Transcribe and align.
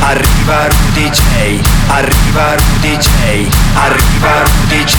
Arriva 0.00 0.66
Rudy 0.68 1.08
J. 1.08 1.60
Arriva 1.88 2.54
Rudy 2.54 2.96
J. 2.96 3.48
Arriva 3.74 4.42
Rudy 4.42 4.84
J. 4.84 4.94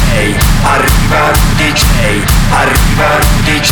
Arriva 0.64 1.32
Rudy 1.32 1.72
J. 1.72 1.84
Arriva 2.52 3.18
Rudy 3.20 3.60
J. 3.60 3.72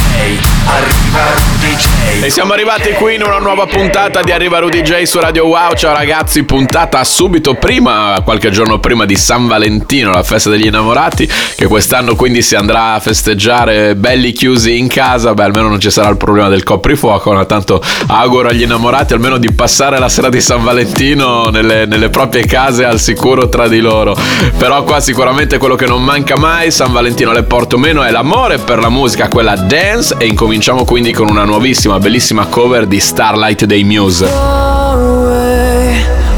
Arriva 0.65 1.23
Rudy 1.33 1.75
J. 1.75 2.23
E 2.23 2.29
siamo 2.29 2.53
arrivati 2.53 2.91
qui 2.93 3.15
in 3.15 3.23
una 3.23 3.39
nuova 3.39 3.65
puntata 3.65 4.21
di 4.21 4.31
Arriva 4.31 4.59
Rudy 4.59 4.81
J 4.81 5.03
su 5.03 5.19
Radio 5.19 5.45
Wow. 5.47 5.73
Ciao 5.73 5.93
ragazzi, 5.95 6.43
puntata 6.43 7.03
subito 7.03 7.55
prima, 7.55 8.21
qualche 8.23 8.51
giorno 8.51 8.79
prima 8.79 9.05
di 9.05 9.15
San 9.15 9.47
Valentino, 9.47 10.11
la 10.11 10.23
festa 10.23 10.49
degli 10.49 10.67
innamorati, 10.67 11.29
che 11.55 11.65
quest'anno 11.67 12.15
quindi 12.15 12.41
si 12.41 12.55
andrà 12.55 12.93
a 12.93 12.99
festeggiare 12.99 13.95
belli 13.95 14.31
chiusi 14.33 14.77
in 14.77 14.87
casa. 14.87 15.33
Beh, 15.33 15.43
almeno 15.43 15.67
non 15.67 15.79
ci 15.79 15.89
sarà 15.89 16.09
il 16.09 16.17
problema 16.17 16.49
del 16.49 16.63
coprifuoco, 16.63 17.33
ma 17.33 17.45
tanto 17.45 17.81
auguro 18.07 18.49
agli 18.49 18.61
innamorati 18.61 19.13
almeno 19.13 19.37
di 19.37 19.51
passare 19.51 19.97
la 19.97 20.09
sera 20.09 20.29
di 20.29 20.41
San 20.41 20.63
Valentino 20.63 21.12
nelle, 21.13 21.85
nelle 21.85 22.09
proprie 22.09 22.45
case 22.45 22.85
al 22.85 22.99
sicuro 22.99 23.49
tra 23.49 23.67
di 23.67 23.79
loro. 23.79 24.15
Però 24.57 24.83
qua 24.83 24.99
sicuramente 24.99 25.57
quello 25.57 25.75
che 25.75 25.85
non 25.85 26.03
manca 26.03 26.37
mai, 26.37 26.71
San 26.71 26.91
Valentino 26.91 27.31
le 27.31 27.43
porto 27.43 27.77
meno, 27.77 28.03
è 28.03 28.11
l'amore 28.11 28.57
per 28.57 28.79
la 28.79 28.89
musica, 28.89 29.27
quella 29.27 29.55
dance. 29.55 30.15
E 30.17 30.25
incominciamo 30.25 30.85
quindi 30.85 31.13
con 31.13 31.29
una 31.29 31.43
nuovissima, 31.43 31.99
bellissima 31.99 32.45
cover 32.47 32.85
di 32.85 32.99
Starlight 32.99 33.65
dei 33.65 33.83
Muse. 33.83 34.61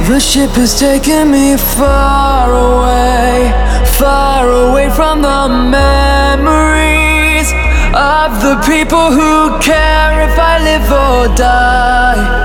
The 0.08 0.20
ship 0.20 0.56
is 0.58 0.78
taking 0.78 1.32
me 1.32 1.58
far 1.58 2.52
away, 2.52 3.52
far 3.84 4.48
away 4.48 4.90
from 4.92 5.22
the 5.22 5.48
memories 5.50 7.52
of 7.92 8.40
the 8.40 8.56
people 8.67 9.12
who 9.12 9.58
care 9.60 10.30
if 10.30 10.38
I 10.38 10.60
live 10.64 10.92
or 10.92 11.34
die. 11.34 12.44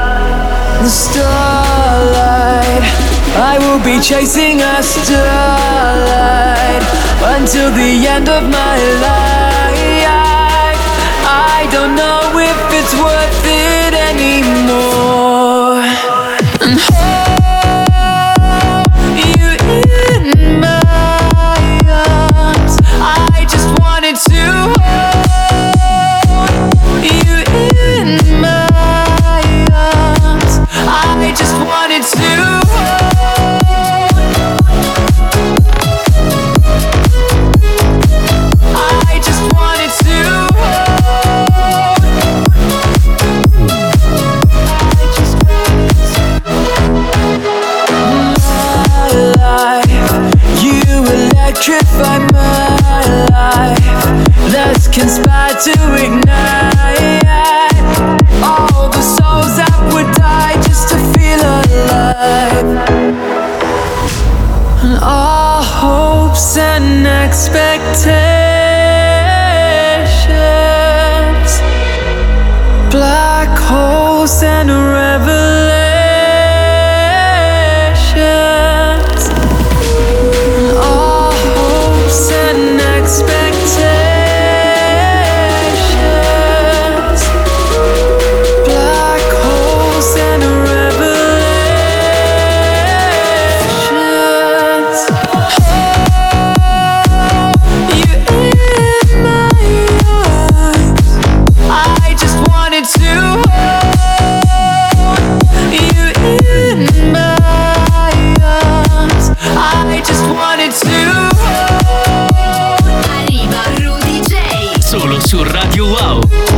The 0.80 0.88
starlight, 0.88 1.49
I 3.52 3.58
will 3.58 3.82
be 3.82 3.98
chasing 4.00 4.60
a 4.60 4.80
starlight 4.80 5.16
until 7.34 7.68
the 7.72 8.06
end 8.06 8.28
of 8.28 8.44
my 8.44 8.76
life. 9.02 10.78
I 11.26 11.68
don't 11.72 11.96
know 11.96 12.09
su 115.80 115.86
Radio 115.94 116.49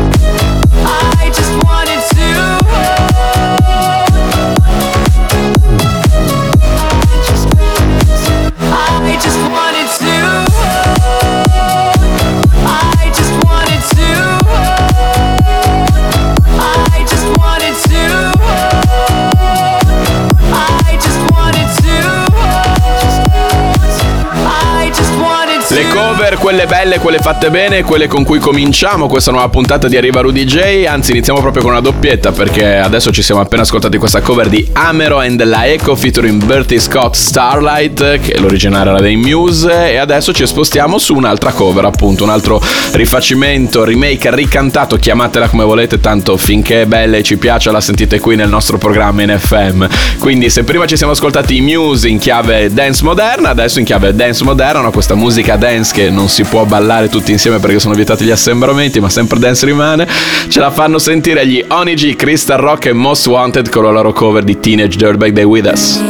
quelle 26.53 26.67
belle, 26.67 26.99
quelle 26.99 27.19
fatte 27.19 27.49
bene, 27.49 27.83
quelle 27.83 28.09
con 28.09 28.25
cui 28.25 28.39
cominciamo 28.39 29.09
questa 29.09 29.31
nuova 29.31 29.49
puntata 29.49 29.89
di 29.89 29.97
Arriva 29.97 30.21
Rudy 30.21 30.45
J. 30.45 30.85
Anzi, 30.87 31.13
iniziamo 31.13 31.41
proprio 31.41 31.63
con 31.63 31.71
una 31.71 31.81
doppietta 31.81 32.31
perché 32.31 32.77
adesso 32.77 33.11
ci 33.11 33.23
siamo 33.23 33.41
appena 33.41 33.63
ascoltati 33.63 33.97
questa 33.97 34.21
cover 34.21 34.51
di 34.51 34.69
Amero 34.75 35.19
and 35.19 35.43
la 35.45 35.67
Echo 35.67 35.97
featuring 35.97 36.45
Bertie 36.45 36.79
Scott 36.79 37.15
Starlight, 37.15 38.21
che 38.21 38.39
l'originale 38.39 38.91
era 38.91 39.01
dei 39.01 39.17
Muse, 39.17 39.93
e 39.93 39.97
adesso 39.97 40.35
ci 40.35 40.47
spostiamo 40.47 40.99
su 40.99 41.15
un'altra 41.15 41.53
cover, 41.53 41.87
appunto, 41.87 42.23
un 42.23 42.29
altro 42.29 42.63
rifacimento, 42.93 43.85
remake, 43.85 44.35
ricantato, 44.35 44.97
chiamatela 44.97 45.49
come 45.49 45.65
volete, 45.65 46.01
tanto 46.01 46.37
finché 46.37 46.83
è 46.83 46.87
bella 46.87 47.17
e 47.17 47.23
ci 47.23 47.39
piace 47.39 47.71
la 47.71 47.81
sentite 47.81 48.21
qui 48.21 48.37
nel 48.37 48.51
nostro 48.51 48.77
programma 48.77 49.23
in 49.23 49.35
FM. 49.39 49.87
Quindi 50.19 50.51
se 50.51 50.65
prima 50.65 50.85
ci 50.85 50.99
siamo 50.99 51.13
ascoltati 51.13 51.57
i 51.57 51.61
Muse 51.63 52.09
in 52.09 52.19
chiave 52.19 52.71
dance 52.71 53.03
moderna, 53.03 53.49
adesso 53.49 53.79
in 53.79 53.87
chiave 53.87 54.15
dance 54.15 54.45
moderna, 54.45 54.91
questa 54.91 55.15
musica 55.15 55.57
dance 55.57 55.95
che 55.95 56.11
non 56.11 56.29
si 56.29 56.41
può 56.45 56.65
ballare 56.65 57.09
tutti 57.09 57.33
insieme 57.33 57.59
perché 57.59 57.79
sono 57.79 57.95
vietati 57.95 58.25
gli 58.25 58.31
assembramenti, 58.31 59.01
ma 59.01 59.09
sempre 59.09 59.39
dance 59.39 59.67
rimane, 59.67 60.07
ce 60.49 60.61
la 60.61 60.71
fanno 60.71 60.99
sentire 60.99 61.47
gli 61.47 61.65
Onigi, 61.69 62.17
Crystal 62.17 62.59
Rock 62.59 62.87
e 62.87 62.93
Most 62.93 63.27
Wanted 63.27 63.69
con 63.69 63.85
la 63.85 63.91
loro 63.91 64.13
cover 64.13 64.43
di 64.43 64.59
Teenage 64.59 64.97
Dirtbag 64.97 65.33
Day 65.33 65.45
With 65.45 65.67
Us. 65.67 66.01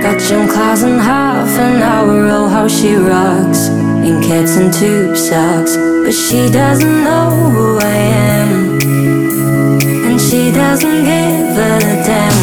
Got 0.00 0.20
gym 0.20 0.46
claws 0.46 0.84
and 0.84 1.00
half 1.00 1.58
an 1.58 1.82
hour, 1.82 2.28
oh 2.30 2.46
how 2.46 2.68
she 2.68 2.94
rocks. 2.94 3.66
In 4.06 4.22
cats 4.22 4.56
and 4.56 4.72
tube 4.72 5.16
socks, 5.16 5.76
but 5.76 6.14
she 6.14 6.48
doesn't 6.52 7.02
know 7.02 7.30
who 7.50 7.78
I 7.78 7.96
am. 8.46 8.78
And 10.06 10.20
she 10.20 10.52
doesn't 10.52 11.04
give 11.04 11.58
a 11.58 11.78
damn 12.06 12.37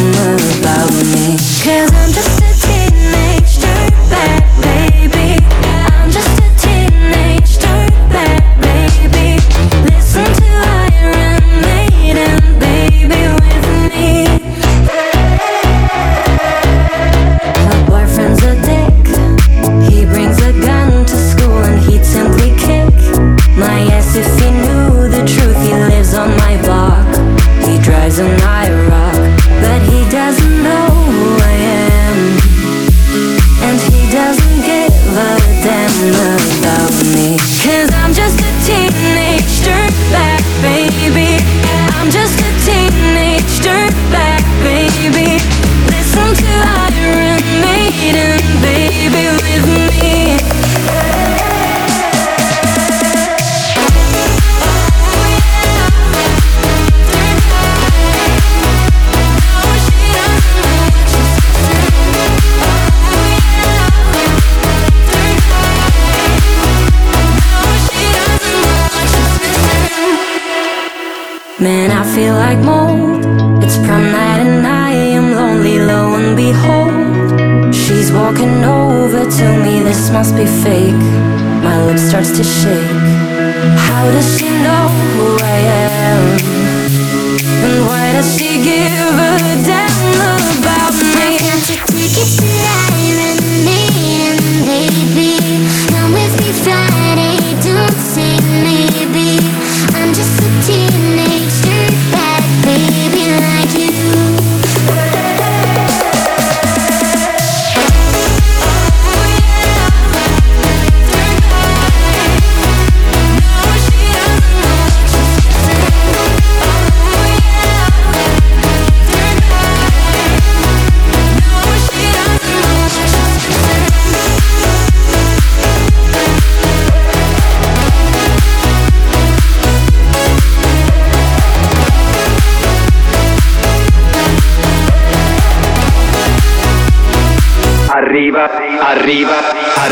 Take 92.16 92.40
it 92.40 92.55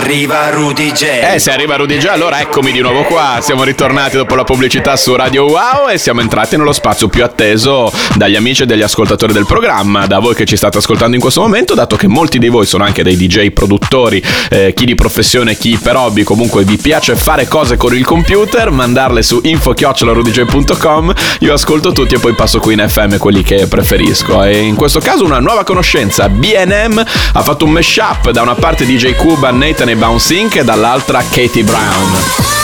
arriva 0.04 0.50
Rudy 0.50 0.92
J. 0.92 1.02
Eh, 1.32 1.38
se 1.38 1.50
arriva 1.50 1.76
Rudy 1.76 1.96
J, 1.96 2.08
allora 2.08 2.38
eccomi 2.38 2.72
di 2.72 2.80
nuovo 2.80 3.04
qua. 3.04 3.38
Siamo 3.40 3.64
ritornati 3.64 4.18
dopo 4.18 4.34
la 4.34 4.44
pubblicità 4.44 4.96
su 4.96 5.16
Radio 5.16 5.44
Wow 5.46 5.88
e 5.88 5.96
siamo 5.96 6.20
entrati 6.20 6.58
nello 6.58 6.74
spazio 6.74 7.08
più 7.08 7.24
atteso 7.24 7.90
dagli 8.14 8.36
amici 8.36 8.64
e 8.64 8.66
dagli 8.66 8.82
ascoltatori 8.82 9.32
del 9.32 9.46
programma, 9.46 10.06
da 10.06 10.18
voi 10.18 10.34
che 10.34 10.44
ci 10.44 10.56
state 10.58 10.76
ascoltando 10.76 11.14
in 11.14 11.22
questo 11.22 11.40
momento, 11.40 11.72
dato 11.72 11.96
che 11.96 12.06
molti 12.06 12.38
di 12.38 12.48
voi 12.48 12.66
sono 12.66 12.84
anche 12.84 13.02
dei 13.02 13.16
DJ 13.16 13.52
produttori, 13.52 14.22
eh, 14.50 14.74
chi 14.74 14.84
di 14.84 14.94
professione, 14.94 15.56
chi 15.56 15.78
per 15.82 15.96
hobby, 15.96 16.22
comunque 16.22 16.64
vi 16.64 16.76
piace 16.76 17.16
fare 17.16 17.48
cose 17.48 17.78
con 17.78 17.96
il 17.96 18.04
computer, 18.04 18.70
mandarle 18.70 19.22
su 19.22 19.40
info-rudj.com, 19.42 21.14
io 21.40 21.52
ascolto 21.54 21.92
tutti 21.92 22.14
e 22.14 22.18
poi 22.18 22.34
passo 22.34 22.58
qui 22.60 22.74
in 22.74 22.84
FM 22.86 23.16
quelli 23.16 23.42
che 23.42 23.66
preferisco. 23.68 24.44
E 24.44 24.58
in 24.58 24.74
questo 24.74 25.00
caso 25.00 25.24
una 25.24 25.40
nuova 25.40 25.64
conoscenza, 25.64 26.28
BNM 26.28 27.02
ha 27.32 27.42
fatto 27.42 27.64
un 27.64 27.70
mashup 27.70 28.30
da 28.32 28.42
una 28.42 28.54
parte 28.54 28.84
DJ 28.84 29.14
Cuba, 29.14 29.50
Nathan 29.50 29.88
e 29.88 29.93
Bounce 29.96 30.34
Inc. 30.34 30.56
e 30.56 30.64
dall'altra 30.64 31.22
Katie 31.22 31.64
Brown. 31.64 32.63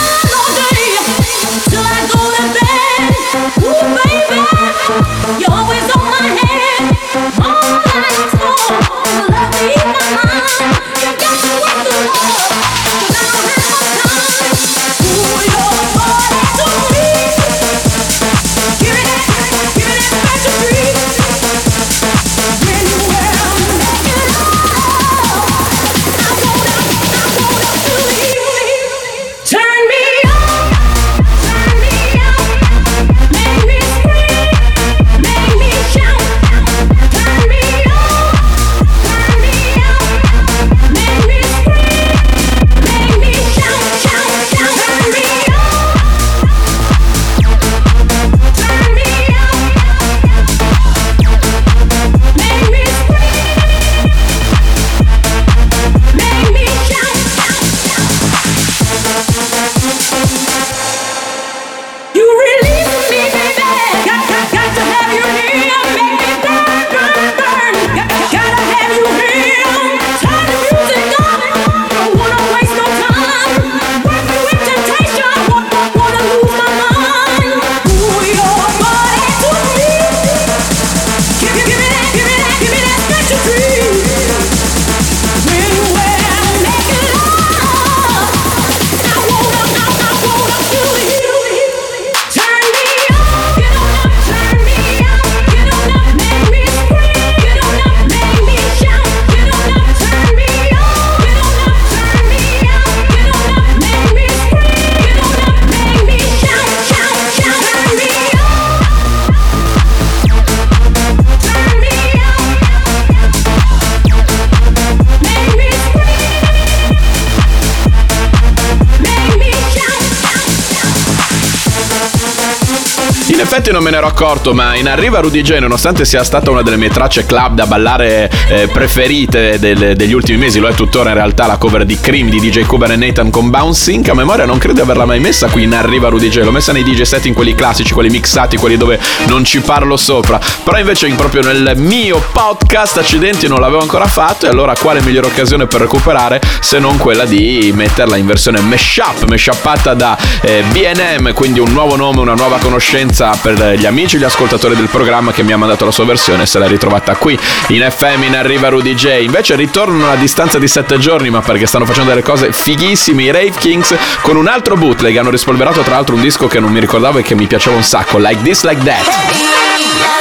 Effetti 123.53 123.71
non 123.71 123.83
me 123.83 123.89
ne 123.91 123.97
ero 123.97 124.07
accorto, 124.07 124.53
ma 124.53 124.75
in 124.75 124.87
arriva 124.87 125.19
Rudy 125.19 125.41
J, 125.41 125.57
nonostante 125.57 126.05
sia 126.05 126.23
stata 126.23 126.49
una 126.51 126.61
delle 126.61 126.77
mie 126.77 126.87
tracce 126.87 127.25
club 127.25 127.55
da 127.55 127.65
ballare 127.65 128.31
eh, 128.47 128.69
preferite 128.71 129.59
del- 129.59 129.93
degli 129.97 130.13
ultimi 130.13 130.37
mesi, 130.37 130.59
lo 130.59 130.69
è 130.69 130.73
tuttora 130.73 131.09
in 131.09 131.15
realtà 131.15 131.47
la 131.47 131.57
cover 131.57 131.83
di 131.83 131.99
Cream 131.99 132.29
di 132.29 132.39
DJ 132.39 132.65
Cuban 132.65 132.91
e 132.91 132.95
Nathan 132.95 133.29
con 133.29 133.49
Bouncing. 133.49 134.07
A 134.07 134.13
memoria 134.13 134.45
non 134.45 134.57
credo 134.57 134.75
di 134.75 134.79
averla 134.81 135.03
mai 135.03 135.19
messa 135.19 135.49
qui 135.49 135.63
in 135.63 135.73
arriva 135.73 136.07
Rudy 136.07 136.29
J, 136.29 136.43
l'ho 136.43 136.51
messa 136.51 136.71
nei 136.71 136.83
DJ 136.83 137.01
setting 137.01 137.35
quelli 137.35 137.53
classici, 137.53 137.91
quelli 137.93 138.07
mixati, 138.09 138.55
quelli 138.55 138.77
dove 138.77 138.97
non 139.27 139.43
ci 139.43 139.59
parlo 139.59 139.97
sopra. 139.97 140.39
Però 140.63 140.79
invece 140.79 141.07
in- 141.07 141.17
proprio 141.17 141.41
nel 141.41 141.73
mio 141.75 142.23
podcast 142.31 142.99
accidenti 142.99 143.49
non 143.49 143.59
l'avevo 143.59 143.81
ancora 143.81 144.07
fatto 144.07 144.45
e 144.45 144.49
allora 144.49 144.73
quale 144.79 145.01
migliore 145.01 145.27
occasione 145.27 145.67
per 145.67 145.81
recuperare 145.81 146.39
se 146.61 146.79
non 146.79 146.95
quella 146.95 147.25
di 147.25 147.69
metterla 147.75 148.15
in 148.15 148.25
versione 148.25 148.61
mashup, 148.61 149.25
mashuppata 149.27 149.93
da 149.93 150.17
eh, 150.41 150.63
BNM, 150.71 151.33
quindi 151.33 151.59
un 151.59 151.73
nuovo 151.73 151.97
nome, 151.97 152.21
una 152.21 152.33
nuova 152.33 152.57
conoscenza 152.57 153.39
per 153.41 153.75
gli 153.77 153.85
amici 153.85 154.15
e 154.15 154.19
gli 154.19 154.23
ascoltatori 154.23 154.75
del 154.75 154.87
programma 154.87 155.31
che 155.31 155.43
mi 155.43 155.51
ha 155.51 155.57
mandato 155.57 155.85
la 155.85 155.91
sua 155.91 156.05
versione 156.05 156.45
se 156.45 156.59
l'è 156.59 156.67
ritrovata 156.67 157.15
qui 157.15 157.37
in 157.67 157.87
FM 157.89 158.23
in 158.23 158.35
arriva 158.35 158.69
Rudy 158.69 158.93
J. 158.93 159.21
Invece 159.21 159.55
ritornano 159.55 160.11
a 160.11 160.15
distanza 160.15 160.59
di 160.59 160.67
7 160.67 160.97
giorni, 160.97 161.29
ma 161.29 161.41
perché 161.41 161.65
stanno 161.65 161.85
facendo 161.85 162.09
delle 162.09 162.23
cose 162.23 162.51
fighissime 162.51 163.23
i 163.23 163.31
Rave 163.31 163.51
Kings 163.51 163.95
con 164.21 164.35
un 164.35 164.47
altro 164.47 164.75
bootleg, 164.75 165.17
hanno 165.17 165.29
rispolverato 165.29 165.81
tra 165.81 165.95
l'altro 165.95 166.15
un 166.15 166.21
disco 166.21 166.47
che 166.47 166.59
non 166.59 166.71
mi 166.71 166.79
ricordavo 166.79 167.19
e 167.19 167.23
che 167.23 167.35
mi 167.35 167.47
piaceva 167.47 167.75
un 167.75 167.83
sacco, 167.83 168.17
Like 168.17 168.41
This 168.43 168.63
Like 168.63 168.83
That. 168.83 170.20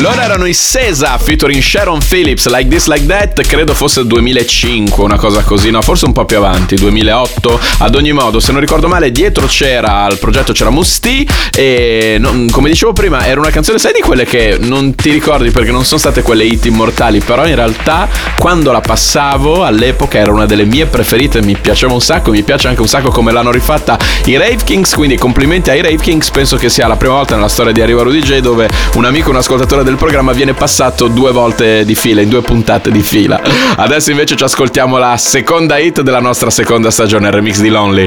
Loro 0.00 0.20
erano 0.20 0.46
i 0.46 0.54
Sesa 0.54 1.18
featuring 1.18 1.60
Sharon 1.60 1.98
Phillips, 1.98 2.46
Like 2.46 2.68
This 2.68 2.86
Like 2.86 3.04
That, 3.06 3.40
credo 3.44 3.74
fosse 3.74 4.06
2005, 4.06 5.02
una 5.02 5.16
cosa 5.18 5.42
così, 5.42 5.70
no, 5.70 5.82
forse 5.82 6.04
un 6.04 6.12
po' 6.12 6.24
più 6.24 6.36
avanti, 6.36 6.76
2008. 6.76 7.58
Ad 7.78 7.96
ogni 7.96 8.12
modo, 8.12 8.38
se 8.38 8.52
non 8.52 8.60
ricordo 8.60 8.86
male, 8.86 9.10
dietro 9.10 9.46
c'era 9.46 10.04
al 10.04 10.18
progetto 10.18 10.52
c'era 10.52 10.70
Musti 10.70 11.28
e 11.52 12.16
non- 12.20 12.48
come 12.48 12.68
dicevo 12.68 12.92
prima, 12.92 13.26
era 13.26 13.40
una 13.40 13.50
canzone 13.50 13.78
sai 13.78 13.92
di 13.92 14.00
quelle 14.00 14.24
che 14.24 14.56
non 14.60 14.94
ti 14.94 15.10
ricordi 15.10 15.50
perché 15.50 15.72
non 15.72 15.84
sono 15.84 15.98
state 15.98 16.22
quelle 16.22 16.44
hit 16.44 16.66
immortali, 16.66 17.18
però 17.18 17.44
in 17.44 17.56
realtà 17.56 18.08
quando 18.38 18.70
la 18.70 18.80
passavo 18.80 19.64
all'epoca 19.64 20.16
era 20.16 20.30
una 20.30 20.46
delle 20.46 20.64
mie 20.64 20.86
preferite, 20.86 21.42
mi 21.42 21.56
piaceva 21.60 21.92
un 21.92 22.00
sacco, 22.00 22.30
mi 22.30 22.44
piace 22.44 22.68
anche 22.68 22.80
un 22.80 22.88
sacco 22.88 23.10
come 23.10 23.32
l'hanno 23.32 23.50
rifatta 23.50 23.98
i 24.26 24.36
Rave 24.36 24.58
Kings, 24.62 24.94
quindi 24.94 25.16
complimenti 25.16 25.70
ai 25.70 25.82
Rave 25.82 25.96
Kings, 25.96 26.30
penso 26.30 26.56
che 26.56 26.68
sia 26.68 26.86
la 26.86 26.96
prima 26.96 27.14
volta 27.14 27.34
nella 27.34 27.48
storia 27.48 27.72
di 27.72 27.80
Arriva 27.80 28.02
Rudy 28.02 28.20
J 28.20 28.38
dove 28.38 28.68
un 28.94 29.04
amico, 29.04 29.30
un 29.30 29.36
ascoltatore 29.36 29.86
del 29.88 29.96
programma 29.96 30.32
viene 30.32 30.52
passato 30.52 31.08
due 31.08 31.32
volte 31.32 31.82
di 31.86 31.94
fila, 31.94 32.20
in 32.20 32.28
due 32.28 32.42
puntate 32.42 32.90
di 32.90 33.00
fila. 33.00 33.40
Adesso 33.76 34.10
invece 34.10 34.36
ci 34.36 34.44
ascoltiamo 34.44 34.98
la 34.98 35.16
seconda 35.16 35.78
hit 35.78 36.02
della 36.02 36.20
nostra 36.20 36.50
seconda 36.50 36.90
stagione, 36.90 37.28
il 37.28 37.32
remix 37.32 37.60
di 37.60 37.70
Lonely. 37.70 38.04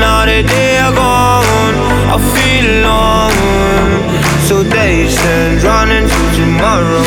Now 0.00 0.24
that 0.24 0.46
they 0.46 0.78
are 0.78 0.92
gone, 0.92 1.74
I 2.10 2.18
feel 2.34 2.84
alone 2.84 3.31
tomorrow 6.62 7.01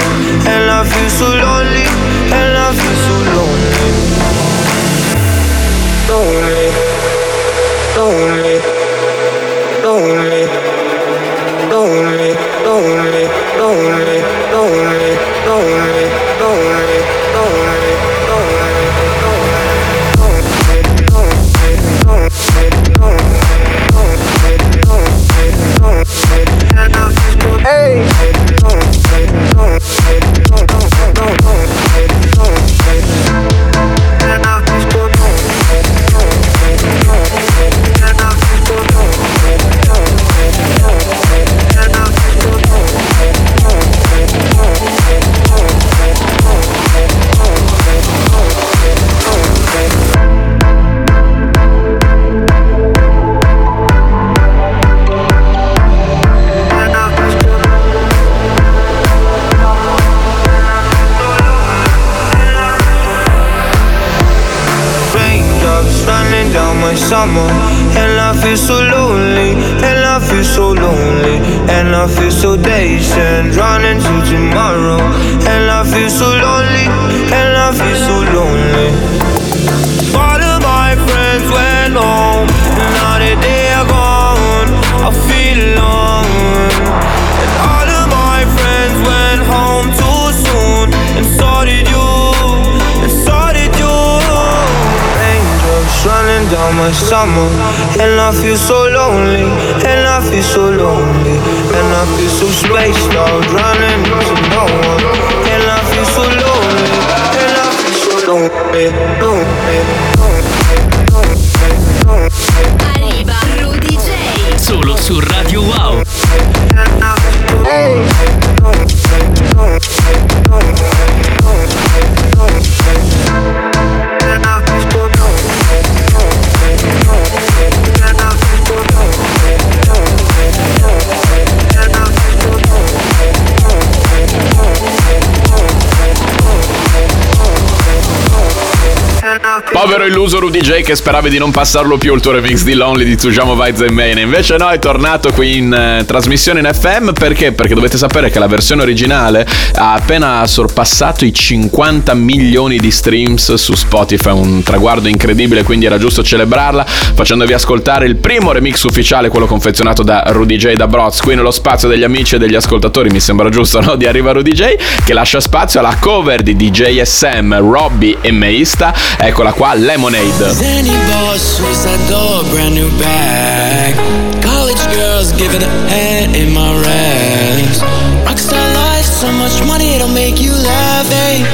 Povero 139.95 140.11
illuso 140.11 140.39
Rudy 140.41 140.59
J 140.59 140.81
che 140.81 140.93
speravi 140.93 141.29
di 141.29 141.37
non 141.37 141.51
passarlo 141.51 141.97
più 141.97 142.13
il 142.13 142.19
tuo 142.19 142.33
remix 142.33 142.63
di 142.63 142.73
Lonely 142.73 143.05
di 143.05 143.15
Tsujamo 143.15 143.55
Vibes 143.55 143.79
and 143.79 143.91
Main. 143.91 144.17
Invece 144.17 144.57
no, 144.57 144.67
è 144.67 144.77
tornato 144.77 145.31
qui 145.31 145.55
in 145.55 145.73
eh, 145.73 146.03
trasmissione 146.05 146.59
in 146.59 146.69
FM 146.69 147.13
perché? 147.13 147.53
Perché 147.53 147.73
dovete 147.75 147.97
sapere 147.97 148.29
che 148.29 148.37
la 148.37 148.47
versione 148.47 148.81
originale 148.81 149.47
ha 149.75 149.93
appena 149.93 150.45
sorpassato 150.47 151.23
i 151.23 151.31
50 151.31 152.13
milioni 152.13 152.77
di 152.77 152.91
streams 152.91 153.53
su 153.53 153.73
Spotify, 153.73 154.31
un 154.31 154.63
traguardo 154.63 155.07
incredibile, 155.07 155.63
quindi 155.63 155.85
era 155.85 155.97
giusto 155.97 156.21
celebrarla 156.21 156.85
facendovi 156.85 157.53
ascoltare 157.53 158.05
il 158.05 158.17
primo 158.17 158.51
remix 158.51 158.83
ufficiale, 158.83 159.29
quello 159.29 159.45
confezionato 159.45 160.03
da 160.03 160.25
Rudy 160.27 160.57
J 160.57 160.73
da 160.73 160.87
Broz, 160.87 161.21
qui 161.21 161.35
nello 161.35 161.51
spazio 161.51 161.87
degli 161.87 162.03
amici 162.03 162.35
e 162.35 162.37
degli 162.37 162.55
ascoltatori, 162.55 163.11
mi 163.11 163.21
sembra 163.21 163.47
giusto, 163.47 163.79
no? 163.79 163.95
Di 163.95 164.05
Arriva 164.05 164.33
Rudy 164.33 164.51
J 164.51 164.75
che 165.05 165.13
lascia 165.13 165.39
spazio 165.39 165.79
alla 165.79 165.95
cover 166.01 166.41
di 166.41 166.57
DJ 166.57 166.99
SM, 167.01 167.57
Robbie 167.59 168.17
e 168.19 168.31
Meista. 168.31 168.93
Eccola 169.17 169.53
qua, 169.53 169.73
Lemonade. 169.85 170.33
Any 170.65 170.89
boss 171.13 171.41
suicide 171.41 172.01
door, 172.09 172.41
brand 172.49 172.73
new 172.73 172.89
bag. 172.97 173.93
College 174.41 174.81
girls 174.97 175.31
giving 175.33 175.61
a 175.61 175.69
hand 175.93 176.35
in 176.35 176.51
my 176.51 176.73
raps. 176.81 177.81
Rockstar 178.25 178.65
life, 178.73 179.05
so 179.05 179.31
much 179.31 179.61
money 179.67 179.93
it'll 179.93 180.09
make 180.09 180.41
you 180.41 180.51
laugh. 180.51 181.05
Hey, 181.13 181.45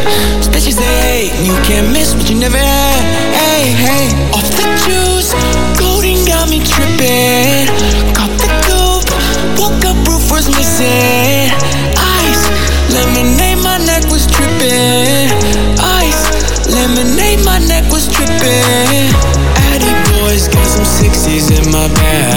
they 0.82 0.96
hate, 1.04 1.34
you 1.46 1.54
can't 1.68 1.92
miss 1.92 2.16
what 2.16 2.30
you 2.30 2.40
never 2.40 2.58
had. 2.58 3.04
Hey, 3.36 3.72
hey, 3.76 4.08
off 4.32 4.48
the 4.56 4.64
juice, 4.86 5.36
golden 5.78 6.24
got 6.26 6.50
me 6.50 6.60
tripping. 6.64 7.68
Caught 8.16 8.34
the 8.40 8.50
coupe, 8.64 9.12
woke 9.60 9.84
up, 9.84 10.08
roof 10.08 10.32
was 10.32 10.48
missing. 10.48 11.31
my 21.82 21.88
bad 21.96 22.31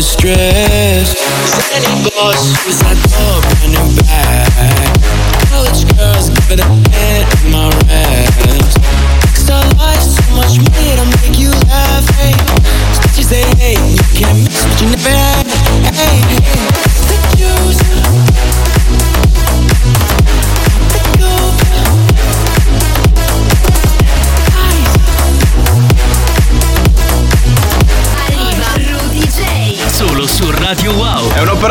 the 0.00 0.06
stress. 0.06 1.18
Sending 1.68 2.04
boss 2.04 2.64
was 2.64 2.82
like, 2.82 2.96
oh, 3.20 3.99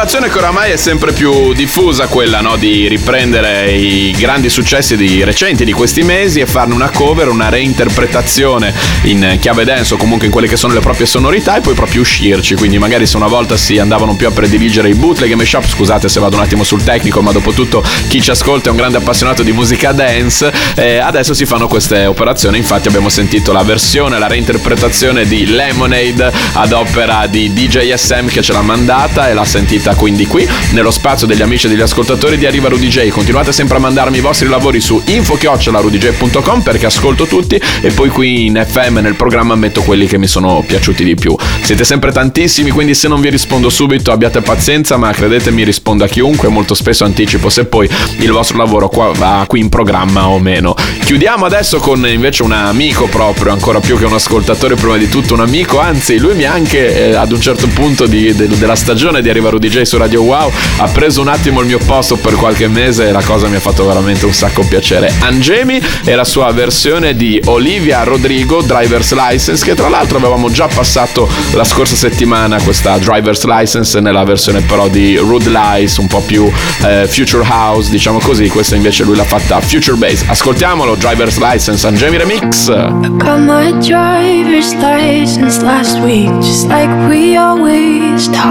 Un'operazione 0.10 0.34
che 0.34 0.44
oramai 0.44 0.72
è 0.72 0.76
sempre 0.76 1.12
più 1.12 1.54
diffusa, 1.54 2.08
quella 2.08 2.42
no, 2.42 2.56
di 2.56 2.88
riprendere 2.88 3.72
i 3.74 4.10
grandi 4.18 4.50
successi 4.50 4.98
di 4.98 5.24
recenti 5.24 5.64
di 5.64 5.72
questi 5.72 6.02
mesi 6.02 6.40
e 6.40 6.48
farne 6.48 6.74
una 6.74 6.90
cover, 6.90 7.28
una 7.28 7.50
reinterpretazione 7.50 8.74
in 9.04 9.38
chiave 9.40 9.66
dance 9.66 9.94
o 9.94 9.98
comunque 9.98 10.26
in 10.26 10.32
quelle 10.32 10.48
che 10.48 10.56
sono 10.56 10.74
le 10.74 10.80
proprie 10.80 11.06
sonorità 11.06 11.58
e 11.58 11.62
poi 11.62 11.76
proprio 11.76 12.02
uscirci. 12.02 12.56
Quindi 12.56 12.80
magari 12.80 13.06
se 13.06 13.18
una 13.18 13.28
volta 13.28 13.56
si 13.56 13.78
andavano 13.78 14.16
più 14.16 14.26
a 14.26 14.32
prediligere 14.32 14.90
i 14.90 14.96
bootleg 14.96 15.30
e 15.30 15.36
mashup, 15.36 15.68
scusate 15.68 16.10
se 16.10 16.20
vado 16.20 16.38
un 16.38 16.42
attimo 16.42 16.64
sul 16.64 16.84
tecnico, 16.84 17.22
ma 17.22 17.32
dopo 17.32 17.52
tutto 17.52 17.84
chi 18.08 18.20
ci 18.20 18.32
ascolta 18.32 18.70
è 18.70 18.72
un 18.72 18.78
grande 18.78 18.98
appassionato 18.98 19.44
di 19.44 19.52
musica 19.52 19.92
dance, 19.92 20.52
eh, 20.74 20.98
adesso 20.98 21.36
si 21.36 21.46
fanno 21.46 21.68
queste 21.68 22.08
operazioni. 22.08 22.58
Infatti 22.58 22.88
abbiamo 22.88 23.10
sentito 23.10 23.52
la 23.52 23.62
versione, 23.62 24.18
la 24.18 24.28
reinterpretazione 24.28 25.28
di 25.28 25.46
Lemonade 25.46 26.32
ad 26.54 26.72
opera 26.72 27.28
di 27.28 27.54
DJ 27.54 27.94
SM 27.94 28.26
che 28.26 28.42
ce 28.42 28.54
l'ha 28.54 28.64
mandata 28.64 29.30
e 29.30 29.36
l'ha 29.36 29.46
sentita 29.46 29.98
quindi 30.00 30.26
qui 30.28 30.48
nello 30.72 30.92
spazio 30.92 31.28
degli 31.28 31.42
amici 31.42 31.66
e 31.66 31.70
degli 31.70 31.82
ascoltatori 31.82 32.38
di 32.38 32.46
Arriva 32.46 32.70
Rudy 32.70 32.88
J. 32.88 33.10
Continuate 33.10 33.52
sempre 33.52 33.76
a 33.76 33.80
mandarmi 33.82 34.20
i 34.20 34.22
vostri 34.22 34.48
lavori 34.48 34.80
su 34.80 35.02
info-rudj.com 35.04 36.62
perché 36.62 36.86
ascolto 36.86 37.26
tutti 37.26 37.62
e 37.82 37.92
poi 37.92 38.08
qui 38.08 38.46
in 38.46 38.66
FM 38.66 39.00
nel 39.00 39.16
programma 39.16 39.56
metto 39.56 39.82
quelli 39.82 40.08
che 40.08 40.18
mi 40.18 40.28
sono 40.28 40.64
piaciuti 40.66 41.04
di 41.04 41.16
più. 41.16 41.36
Siete 41.64 41.84
sempre 41.84 42.14
tantissimi, 42.14 42.70
quindi 42.70 42.96
se 42.96 43.10
non 43.10 43.20
vi 43.20 43.30
rispondo 43.30 43.70
subito 43.70 44.14
abbiate 44.14 44.40
pazienza, 44.40 44.96
ma 44.96 45.12
credetemi 45.12 45.66
rispondo 45.66 46.06
a 46.06 46.08
chiunque, 46.08 46.48
molto 46.48 46.76
spesso 46.76 47.04
anticipo 47.04 47.50
se 47.50 47.66
poi 47.66 47.90
il 48.20 48.32
vostro 48.32 48.56
lavoro 48.56 48.88
qua 48.88 49.12
va 49.12 49.44
qui 49.50 49.60
in 49.60 49.68
programma 49.68 50.30
o 50.30 50.40
meno. 50.40 50.76
Chiudiamo 51.04 51.46
adesso 51.46 51.80
con 51.80 52.08
invece 52.08 52.44
un 52.44 52.54
amico 52.54 53.08
proprio, 53.08 53.52
ancora 53.52 53.82
più 53.82 53.98
che 53.98 54.06
un 54.06 54.14
ascoltatore, 54.14 54.76
prima 54.76 54.96
di 54.96 55.10
tutto 55.10 55.34
un 55.34 55.42
amico, 55.42 55.82
anzi 55.82 56.18
lui 56.20 56.36
mi 56.36 56.46
ha 56.46 56.54
anche 56.54 57.10
eh, 57.10 57.16
ad 57.16 57.34
un 57.34 57.42
certo 57.42 57.68
punto 57.68 58.06
di- 58.06 58.34
de- 58.34 58.48
della 58.48 58.76
stagione 58.76 59.22
di 59.22 59.30
Arriva 59.30 59.50
Rudy 59.50 59.68
J 59.68 59.88
su 59.90 59.98
Radio 59.98 60.22
Wow 60.22 60.52
ha 60.78 60.88
preso 60.90 61.20
un 61.20 61.30
attimo 61.30 61.62
il 61.62 61.66
mio 61.66 61.80
posto 61.80 62.16
per 62.16 62.36
qualche 62.36 62.68
mese 62.68 63.08
e 63.08 63.12
la 63.12 63.24
cosa 63.24 63.48
mi 63.48 63.56
ha 63.56 63.60
fatto 63.60 63.88
veramente 63.88 64.28
un 64.28 64.34
sacco 64.34 64.62
piacere. 64.62 65.12
Angemi 65.22 65.82
e 66.06 66.14
la 66.14 66.24
sua 66.24 66.52
versione 66.52 67.16
di 67.16 67.42
Olivia 67.46 68.04
Rodrigo 68.04 68.62
Driver's 68.62 69.12
License 69.14 69.66
che 69.66 69.74
tra 69.74 69.90
l'altro 69.90 70.18
avevamo 70.20 70.52
già 70.52 70.68
passato 70.68 71.28
la 71.54 71.64
scorsa 71.64 71.96
settimana 71.96 72.62
questa 72.62 73.00
Driver's 73.00 73.44
License 73.46 74.00
nella 74.00 74.24
versione 74.24 74.62
però 74.62 74.88
di 74.88 75.18
Rude 75.18 75.50
Lies 75.50 75.98
un 75.98 76.06
po' 76.06 76.22
più 76.22 76.48
eh, 76.84 77.08
Future 77.08 77.44
House 77.50 77.90
diciamo 77.90 78.20
così. 78.20 78.48
Questa 78.48 78.76
invece 78.76 79.04
lui 79.06 79.16
l'ha 79.16 79.24
fatta 79.24 79.60
Future 79.60 79.98
Bass 79.98 80.24
ascoltiamolo 80.28 80.94
Driver's 80.94 81.40
License 81.40 81.88
Angemi 81.88 82.18
Remix. 82.18 82.68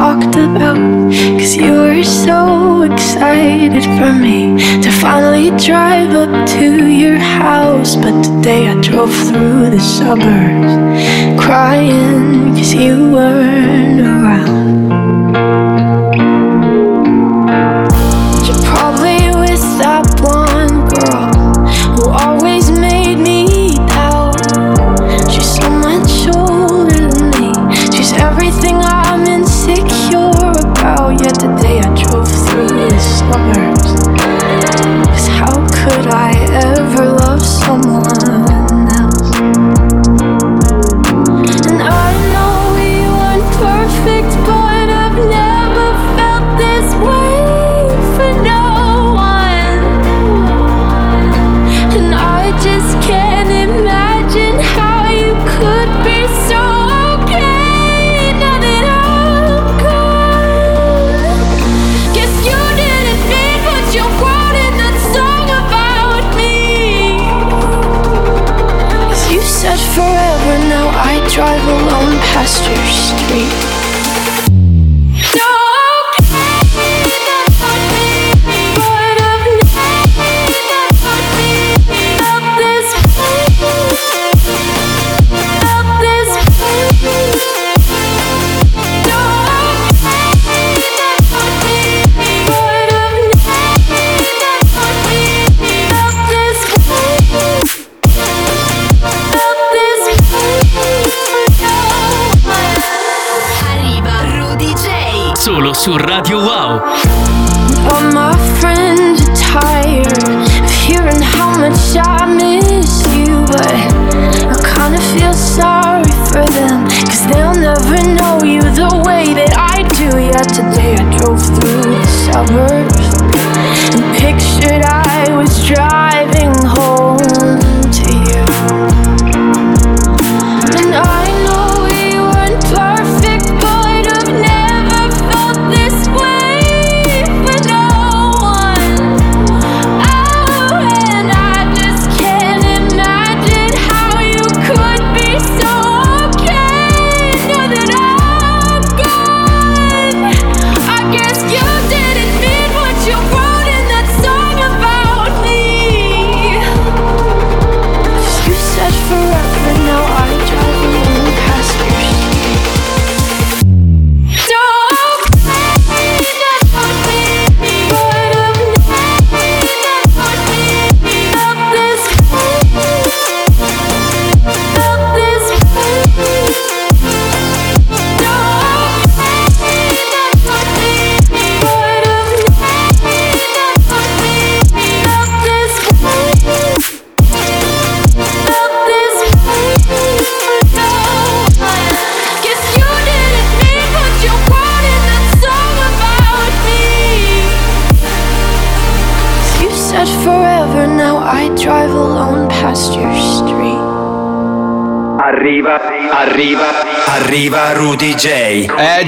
Got 0.08 0.34
Cause 1.36 1.56
you 1.56 1.72
were 1.72 2.02
so 2.04 2.82
excited 2.82 3.84
for 3.98 4.12
me 4.12 4.56
to 4.82 4.90
finally 4.90 5.50
drive 5.58 6.14
up 6.14 6.48
to 6.56 6.86
your 6.86 7.18
house. 7.18 7.96
But 7.96 8.22
today 8.22 8.68
I 8.68 8.80
drove 8.80 9.14
through 9.28 9.70
the 9.70 9.80
suburbs 9.80 10.72
crying 11.38 12.54
cause 12.56 12.72
you 12.72 13.12
weren't 13.12 14.00
around. 14.00 14.87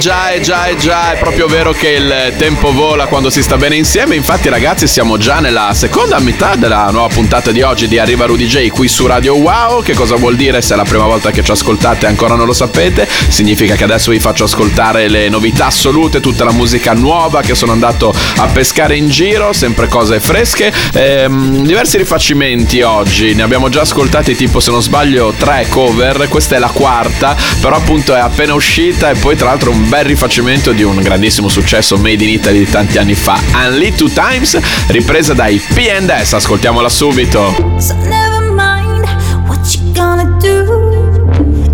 Già, 0.01 0.31
eh 0.31 0.41
già, 0.41 0.65
eh 0.65 0.77
già, 0.77 1.13
è 1.13 1.19
proprio 1.19 1.45
vero 1.45 1.73
che 1.73 1.89
il 1.89 2.33
tempo 2.35 2.73
vola 2.73 3.05
quando 3.05 3.29
si 3.29 3.43
sta 3.43 3.55
bene 3.55 3.75
insieme. 3.75 4.15
Infatti, 4.15 4.49
ragazzi, 4.49 4.87
siamo 4.87 5.15
già 5.17 5.39
nella 5.39 5.75
seconda 5.75 6.17
metà 6.17 6.55
della 6.55 6.89
nuova 6.89 7.07
puntata 7.07 7.51
di 7.51 7.61
oggi 7.61 7.87
di 7.87 7.99
Arriva 7.99 8.25
Rudy 8.25 8.47
J 8.47 8.69
qui 8.69 8.87
su 8.87 9.05
Radio 9.05 9.35
Wow. 9.35 9.83
Che 9.83 9.93
cosa 9.93 10.15
vuol 10.15 10.35
dire? 10.35 10.59
Se 10.63 10.73
è 10.73 10.77
la 10.77 10.85
prima 10.85 11.03
volta 11.05 11.29
che 11.29 11.43
ci 11.43 11.51
ascoltate 11.51 12.07
e 12.07 12.09
ancora 12.09 12.33
non 12.33 12.47
lo 12.47 12.53
sapete, 12.53 13.07
significa 13.27 13.75
che 13.75 13.83
adesso 13.83 14.09
vi 14.09 14.19
faccio 14.19 14.45
ascoltare 14.45 15.07
le 15.07 15.29
novità 15.29 15.67
assolute, 15.67 16.19
tutta 16.19 16.45
la 16.45 16.51
musica 16.51 16.93
nuova 16.93 17.41
che 17.41 17.53
sono 17.53 17.71
andato 17.71 18.11
a 18.37 18.47
pescare 18.47 18.95
in 18.95 19.07
giro, 19.07 19.53
sempre 19.53 19.87
cose 19.87 20.19
fresche. 20.19 20.73
Ehm, 20.93 21.63
diversi 21.63 21.97
rifacimenti 21.97 22.81
oggi, 22.81 23.35
ne 23.35 23.43
abbiamo 23.43 23.69
già 23.69 23.81
ascoltati 23.81 24.35
tipo, 24.35 24.59
se 24.59 24.71
non 24.71 24.81
sbaglio, 24.81 25.31
tre 25.37 25.67
cover. 25.69 26.27
Questa 26.27 26.55
è 26.55 26.59
la 26.59 26.71
quarta, 26.71 27.37
però 27.59 27.75
appunto 27.75 28.15
è 28.15 28.19
appena 28.19 28.55
uscita 28.55 29.11
e 29.11 29.13
poi 29.13 29.35
tra 29.35 29.49
l'altro 29.49 29.69
un 29.69 29.89
bel 29.91 30.05
rifacimento 30.05 30.71
di 30.71 30.83
un 30.83 31.01
grandissimo 31.01 31.49
successo 31.49 31.97
made 31.97 32.23
in 32.23 32.29
Italy 32.29 32.59
di 32.59 32.69
tanti 32.71 32.97
anni 32.97 33.13
fa. 33.13 33.37
Unlit 33.67 33.97
Two 33.97 34.09
Times, 34.09 34.57
ripresa 34.87 35.33
dai 35.33 35.59
P&S, 35.59 36.31
ascoltiamola 36.31 36.87
subito. 36.87 37.53
So 37.77 37.93
never 38.07 38.53
mind 38.53 39.05
what 39.47 39.59
you 39.73 39.91
gonna 39.91 40.37
do. 40.39 40.63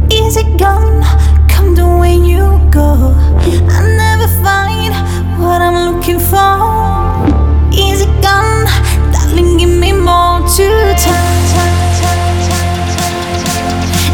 Is 0.09 0.35
it 0.35 0.47
gonna 0.57 1.05
come 1.47 1.75
the 1.75 1.83
way 1.83 2.15
you 2.15 2.59
go? 2.71 3.13
I 3.45 3.81
never 3.95 4.27
find 4.41 4.95
what 5.37 5.61
I'm 5.61 5.93
looking 5.93 6.19
for. 6.19 6.57
Is 7.71 8.01
it 8.01 8.09
gonna, 8.21 8.67
darling, 9.11 9.57
give 9.59 9.69
me 9.69 9.91
more 9.93 10.41
two 10.55 10.65
times 10.95 11.53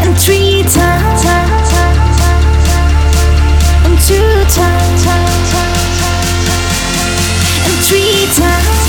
and 0.02 0.14
three 0.18 0.62
times 0.64 1.63
two 4.08 4.16
times 4.50 5.06
and 7.66 7.80
three 7.88 8.28
times. 8.36 8.83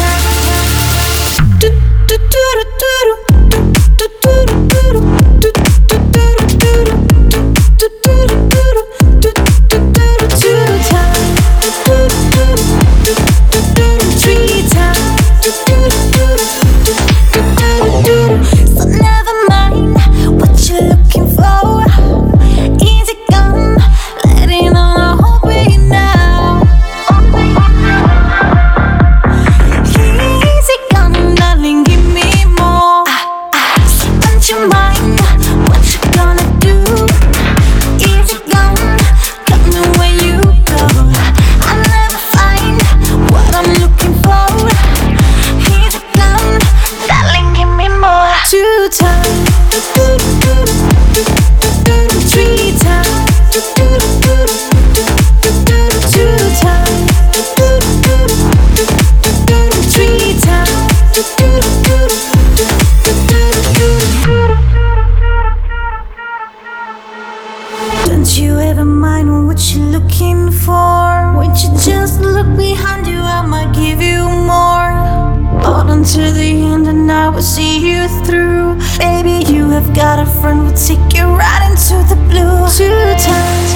a 80.24 80.26
friend 80.40 80.74
take 80.76 81.12
you 81.14 81.24
right 81.24 81.62
into 81.68 81.96
the 82.08 82.16
blue. 82.28 82.66
Two 82.76 82.88
times, 83.20 83.72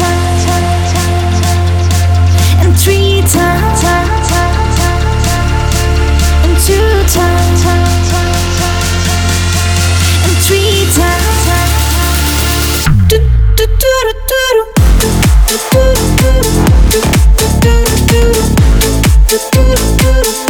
and 2.63 2.73
three 2.83 3.23
times, 3.37 3.85
and 6.45 6.57
two 6.67 6.91
times, 7.17 7.63
and 10.25 10.37
three 10.47 10.87
times. 10.97 11.45
Do 13.09 13.17
do 13.57 13.65
do 13.67 13.93
do 14.01 14.13
do 14.31 14.45
do 15.49 15.57
do 15.59 15.71
do 15.71 15.93
do 16.19 16.29
do 16.29 16.53
do 16.79 17.05
do 17.61 17.75
do 17.75 17.75
do 18.09 18.23
do 19.29 19.39
do 19.39 19.59
do 19.59 20.43
do. 20.43 20.48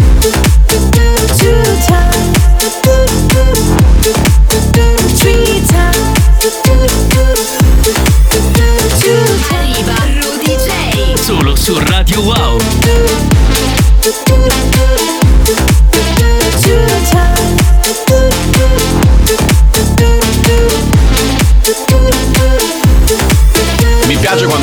su 11.68 11.78
Radio 11.80 12.22
Wow. 12.22 12.58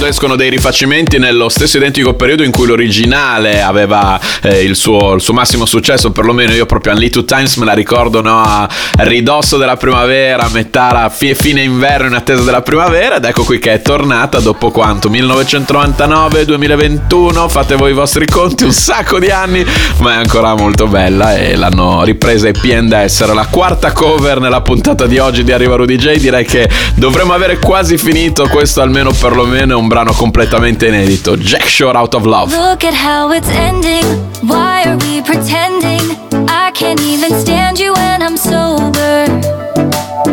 Quando 0.05 0.07
escono 0.07 0.35
dei 0.35 0.49
rifacimenti 0.49 1.17
nello 1.17 1.49
stesso 1.49 1.77
identico 1.77 2.13
periodo 2.13 2.43
in 2.43 2.51
cui 2.51 2.67
l'originale 2.67 3.61
aveva 3.61 4.19
eh, 4.41 4.61
il, 4.61 4.75
suo, 4.75 5.13
il 5.13 5.21
suo 5.21 5.33
massimo 5.33 5.65
successo, 5.65 6.11
perlomeno 6.11 6.53
io 6.53 6.65
proprio 6.65 6.93
Unleash 6.93 7.11
Two 7.11 7.25
Times 7.25 7.55
me 7.55 7.65
la 7.65 7.73
ricordo 7.73 8.21
no, 8.21 8.41
a 8.41 8.69
ridosso 8.97 9.57
della 9.57 9.77
primavera, 9.77 10.47
metà 10.51 11.09
fine 11.09 11.61
inverno 11.61 12.07
in 12.07 12.13
attesa 12.13 12.43
della 12.43 12.61
primavera 12.61 13.17
ed 13.17 13.25
ecco 13.25 13.43
qui 13.43 13.57
che 13.57 13.73
è 13.73 13.81
tornata 13.81 14.39
dopo 14.39 14.69
quanto? 14.69 15.09
1999, 15.09 16.45
2021, 16.45 17.49
fate 17.49 17.75
voi 17.75 17.91
i 17.91 17.93
vostri 17.93 18.25
conti, 18.25 18.63
un 18.63 18.73
sacco 18.73 19.17
di 19.17 19.31
anni, 19.31 19.65
ma 19.99 20.13
è 20.13 20.17
ancora 20.17 20.53
molto 20.55 20.87
bella 20.87 21.35
e 21.35 21.55
l'hanno 21.55 22.03
ripresa 22.03 22.47
i 22.47 22.51
P&S, 22.51 23.21
era 23.21 23.33
la 23.33 23.47
quarta 23.47 23.91
cover 23.91 24.39
nella 24.39 24.61
puntata 24.61 25.07
di 25.07 25.17
oggi 25.17 25.43
di 25.43 25.51
Arriva 25.51 25.75
Rudy 25.75 25.95
J, 25.95 26.17
direi 26.17 26.45
che 26.45 26.69
dovremmo 26.95 27.33
avere 27.33 27.57
quasi 27.57 27.97
finito, 27.97 28.47
questo 28.47 28.81
almeno 28.81 29.11
perlomeno 29.11 29.73
è 29.73 29.75
un 29.75 29.87
brano 29.87 29.94
completamente 30.03 30.87
inedito, 30.87 31.37
Jack 31.37 31.67
Shore 31.67 31.97
Out 31.97 32.15
of 32.15 32.25
Love. 32.25 32.51
Look 32.51 32.83
at 32.83 32.93
how 32.93 33.31
it's 33.31 33.47
ending. 33.49 34.03
Why 34.43 34.83
are 34.85 34.97
we 34.97 35.21
pretending? 35.21 36.17
I 36.49 36.71
can't 36.73 36.99
even 37.01 37.31
stand 37.39 37.79
you 37.79 37.93
when 37.93 38.21
I'm 38.21 38.35
sober. 38.35 39.25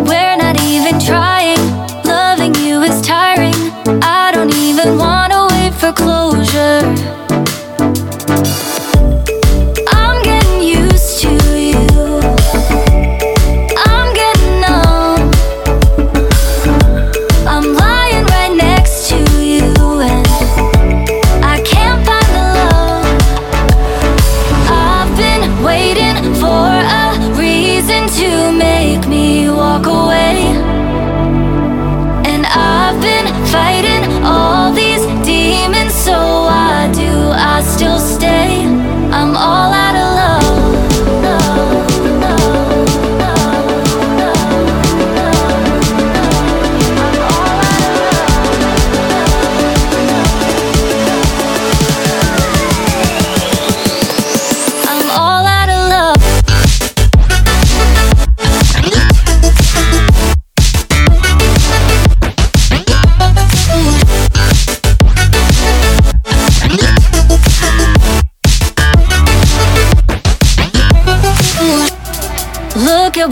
We're 0.05 0.37
not 0.37 0.61
even 0.63 0.99
trying. 0.99 1.32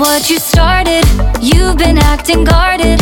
What 0.00 0.30
you 0.30 0.38
started. 0.38 1.04
You've 1.42 1.76
been 1.76 1.98
acting 1.98 2.44
guarded. 2.44 3.00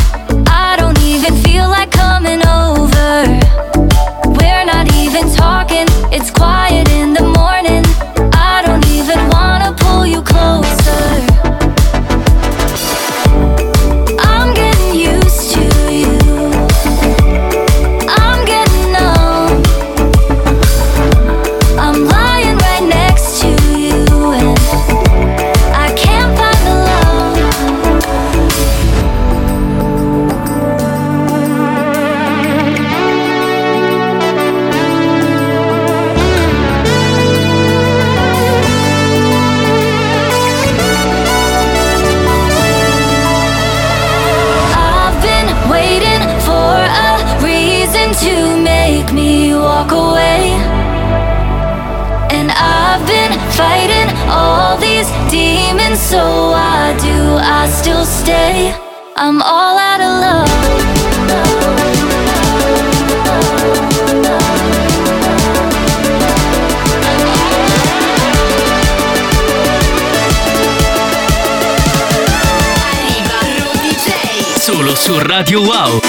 Solo 74.71 74.95
su 74.95 75.19
Radio 75.19 75.63
Wow. 75.63 76.08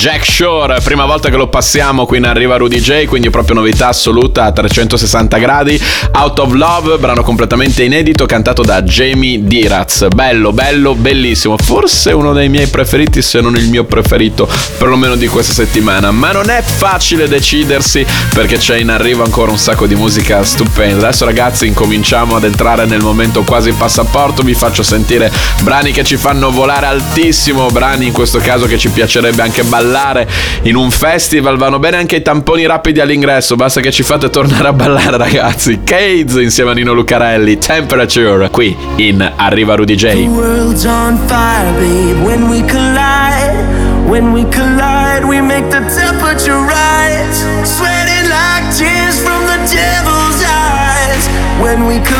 Jack 0.00 0.24
Shore, 0.24 0.80
prima 0.82 1.04
volta 1.04 1.28
che 1.28 1.36
lo 1.36 1.48
passiamo 1.48 2.06
qui 2.06 2.16
in 2.16 2.24
Arriva 2.24 2.56
Rudy 2.56 2.80
J, 2.80 3.04
quindi 3.04 3.28
proprio 3.28 3.56
novità 3.56 3.88
assoluta 3.88 4.44
a 4.44 4.50
360 4.50 5.36
gradi. 5.36 5.78
Out 6.12 6.38
of 6.38 6.52
Love, 6.54 6.96
brano 6.96 7.22
completamente 7.22 7.82
inedito, 7.82 8.24
cantato 8.24 8.62
da 8.62 8.80
Jamie 8.80 9.44
Diraz. 9.44 10.08
Bello, 10.08 10.52
bello, 10.52 10.94
bellissimo. 10.94 11.58
Forse 11.58 12.12
uno 12.12 12.32
dei 12.32 12.48
miei 12.48 12.68
preferiti, 12.68 13.20
se 13.20 13.42
non 13.42 13.56
il 13.56 13.68
mio 13.68 13.84
preferito, 13.84 14.48
perlomeno 14.78 15.16
di 15.16 15.26
questa 15.26 15.52
settimana. 15.52 16.10
Ma 16.12 16.32
non 16.32 16.48
è 16.48 16.62
facile 16.62 17.28
decidersi 17.28 18.02
perché 18.32 18.56
c'è 18.56 18.78
in 18.78 18.88
arrivo 18.88 19.22
ancora 19.22 19.50
un 19.50 19.58
sacco 19.58 19.86
di 19.86 19.96
musica 19.96 20.42
stupenda. 20.42 21.08
Adesso 21.08 21.26
ragazzi 21.26 21.66
incominciamo 21.66 22.36
ad 22.36 22.44
entrare 22.44 22.86
nel 22.86 23.02
momento 23.02 23.42
quasi 23.42 23.72
passaporto, 23.72 24.40
vi 24.40 24.54
faccio 24.54 24.82
sentire 24.82 25.30
brani 25.60 25.92
che 25.92 26.04
ci 26.04 26.16
fanno 26.16 26.50
volare 26.50 26.86
altissimo, 26.86 27.66
brani 27.66 28.06
in 28.06 28.12
questo 28.14 28.38
caso 28.38 28.64
che 28.64 28.78
ci 28.78 28.88
piacerebbe 28.88 29.42
anche 29.42 29.62
ballare 29.62 29.88
in 30.62 30.76
un 30.76 30.90
festival, 30.90 31.56
vanno 31.56 31.78
bene 31.78 31.96
anche 31.96 32.16
i 32.16 32.22
tamponi 32.22 32.66
rapidi 32.66 33.00
all'ingresso, 33.00 33.56
basta 33.56 33.80
che 33.80 33.90
ci 33.90 34.02
fate 34.02 34.30
tornare 34.30 34.68
a 34.68 34.72
ballare 34.72 35.16
ragazzi. 35.16 35.80
Cades 35.84 36.34
insieme 36.36 36.70
a 36.70 36.74
Nino 36.74 36.92
Lucarelli, 36.92 37.58
Temperature, 37.58 38.48
qui 38.50 38.76
in 38.96 39.32
Arriva 39.36 39.74
Rudy 39.74 39.94
J. 39.94 40.28
when 44.10 44.32
we 44.32 44.42
collide, 44.50 45.24
we 45.24 45.40
make 45.40 45.70
the 45.70 45.80
temperature 45.94 46.58
rise. 46.58 47.44
Sweating 47.62 48.28
like 48.28 48.66
tears 48.74 49.22
from 49.22 49.46
the 49.46 49.58
devil's 49.70 50.42
eyes. 50.42 51.22
When 51.62 51.86
we 51.86 52.00
collide, 52.00 52.19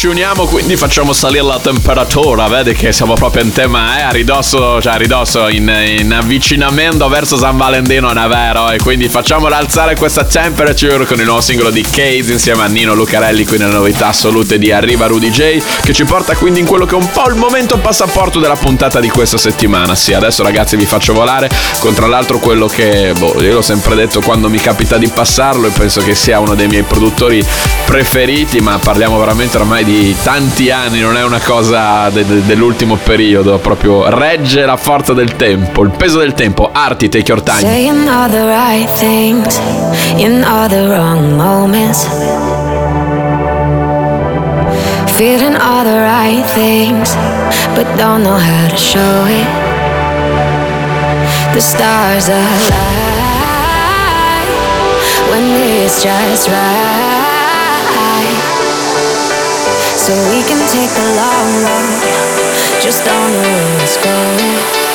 ci 0.00 0.06
uniamo 0.06 0.46
quindi 0.46 0.78
facciamo 0.78 1.12
salire 1.12 1.42
la 1.42 1.58
temperatura, 1.58 2.48
vedi 2.48 2.72
che 2.72 2.90
siamo 2.90 3.12
proprio 3.12 3.42
in 3.42 3.52
tema, 3.52 3.98
eh, 3.98 4.00
a 4.00 4.08
ridosso, 4.08 4.80
cioè 4.80 4.94
a 4.94 4.96
ridosso, 4.96 5.46
in, 5.48 5.68
in 5.68 6.10
avvicinamento 6.10 7.06
verso 7.08 7.36
San 7.36 7.58
Valentino, 7.58 8.10
non 8.10 8.32
è? 8.32 8.72
E 8.72 8.78
quindi 8.78 9.10
facciamo 9.10 9.48
alzare 9.48 9.96
questa 9.96 10.24
temperature 10.24 11.04
con 11.04 11.18
il 11.18 11.26
nuovo 11.26 11.42
singolo 11.42 11.68
di 11.68 11.82
Case 11.82 12.32
insieme 12.32 12.62
a 12.62 12.66
Nino 12.66 12.94
Lucarelli, 12.94 13.44
qui 13.44 13.58
nelle 13.58 13.74
novità 13.74 14.06
assolute 14.06 14.58
di 14.58 14.72
Arriva 14.72 15.06
Rudy 15.06 15.28
J, 15.28 15.62
che 15.82 15.92
ci 15.92 16.06
porta 16.06 16.34
quindi 16.34 16.60
in 16.60 16.66
quello 16.66 16.86
che 16.86 16.94
è 16.94 16.98
un 16.98 17.10
po' 17.10 17.28
il 17.28 17.36
momento 17.36 17.76
passaporto 17.76 18.38
della 18.38 18.56
puntata 18.56 19.00
di 19.00 19.10
questa 19.10 19.36
settimana. 19.36 19.94
Sì, 19.94 20.14
adesso 20.14 20.42
ragazzi 20.42 20.76
vi 20.76 20.86
faccio 20.86 21.12
volare 21.12 21.50
con 21.78 21.92
tra 21.92 22.06
l'altro 22.06 22.38
quello 22.38 22.68
che, 22.68 23.12
boh, 23.18 23.42
io 23.42 23.52
l'ho 23.52 23.60
sempre 23.60 23.94
detto 23.96 24.22
quando 24.22 24.48
mi 24.48 24.60
capita 24.60 24.96
di 24.96 25.08
passarlo 25.08 25.66
e 25.66 25.70
penso 25.72 26.00
che 26.00 26.14
sia 26.14 26.40
uno 26.40 26.54
dei 26.54 26.68
miei 26.68 26.84
produttori 26.84 27.44
preferiti, 27.84 28.60
ma 28.60 28.78
parliamo 28.78 29.18
veramente 29.18 29.58
ormai 29.58 29.84
di 29.84 29.88
tanti 30.22 30.70
anni, 30.70 31.00
non 31.00 31.16
è 31.16 31.24
una 31.24 31.40
cosa 31.40 32.08
de- 32.10 32.24
de- 32.24 32.44
dell'ultimo 32.44 32.96
periodo, 32.96 33.58
proprio 33.58 34.08
regge 34.08 34.64
la 34.64 34.76
forza 34.76 35.12
del 35.12 35.34
tempo, 35.36 35.82
il 35.82 35.90
peso 35.90 36.18
del 36.18 36.32
tempo. 36.34 36.70
Arti, 36.72 37.08
take 37.08 37.30
your 37.30 37.42
time. 37.42 37.60
Saying 37.60 38.08
all 38.08 38.30
the 38.30 38.44
right 38.44 38.88
things 38.98 39.58
in 40.16 40.44
all 40.44 40.68
the 40.68 40.86
wrong 40.86 41.34
moments. 41.36 42.06
Feeling 45.16 45.56
all 45.56 45.82
the 45.84 45.98
right 46.00 46.44
things, 46.54 47.14
but 47.74 47.84
don't 47.96 48.22
know 48.22 48.38
how 48.38 48.68
to 48.68 48.76
show 48.76 49.26
it. 49.26 49.46
The 51.52 51.60
stars 51.60 52.28
align 52.28 52.70
when 55.30 55.44
it's 55.84 56.02
just 56.02 56.48
right. 56.48 57.19
So 60.00 60.14
we 60.32 60.42
can 60.48 60.66
take 60.66 60.88
the 60.96 61.08
long 61.14 61.62
road, 61.62 62.80
just 62.80 63.04
don't 63.04 63.32
know 63.32 63.42
where 63.42 63.82
it's 63.82 63.98
going. 64.02 64.89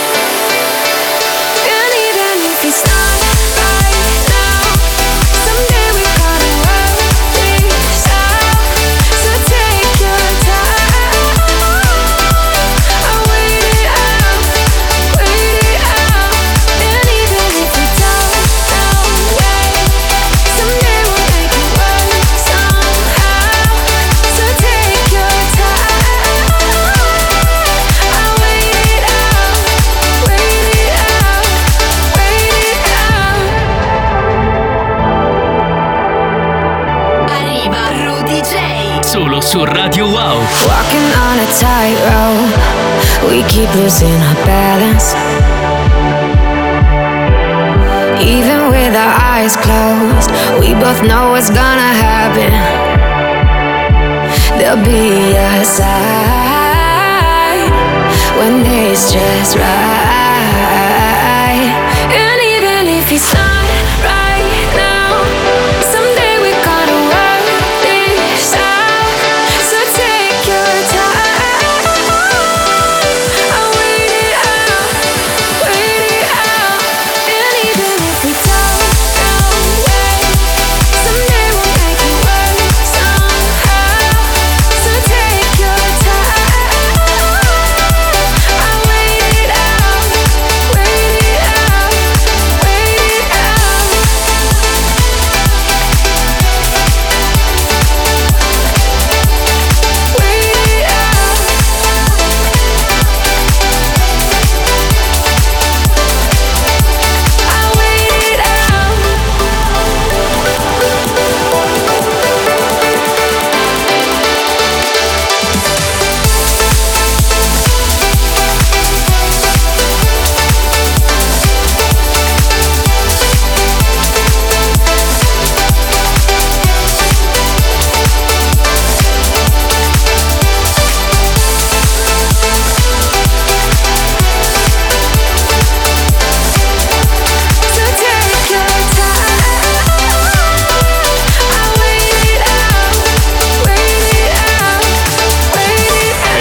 Su 39.55 39.65
Radio 39.65 40.05
Wow. 40.07 40.39
Walking 40.67 41.07
on 41.27 41.39
a 41.39 41.47
tightrope, 41.63 42.51
we 43.29 43.41
keep 43.43 43.73
losing 43.75 44.19
our 44.27 44.35
balance. 44.45 45.15
Even 48.19 48.69
with 48.69 48.93
our 49.03 49.15
eyes 49.33 49.55
closed, 49.55 50.29
we 50.59 50.73
both 50.73 51.01
know 51.03 51.31
what's 51.31 51.49
gonna 51.49 51.93
happen. 52.07 52.51
There'll 54.57 54.83
be 54.83 55.37
a 55.37 55.63
sign 55.63 55.85
when 58.37 58.65
it's 58.65 59.13
just 59.13 59.55
right. 59.55 60.04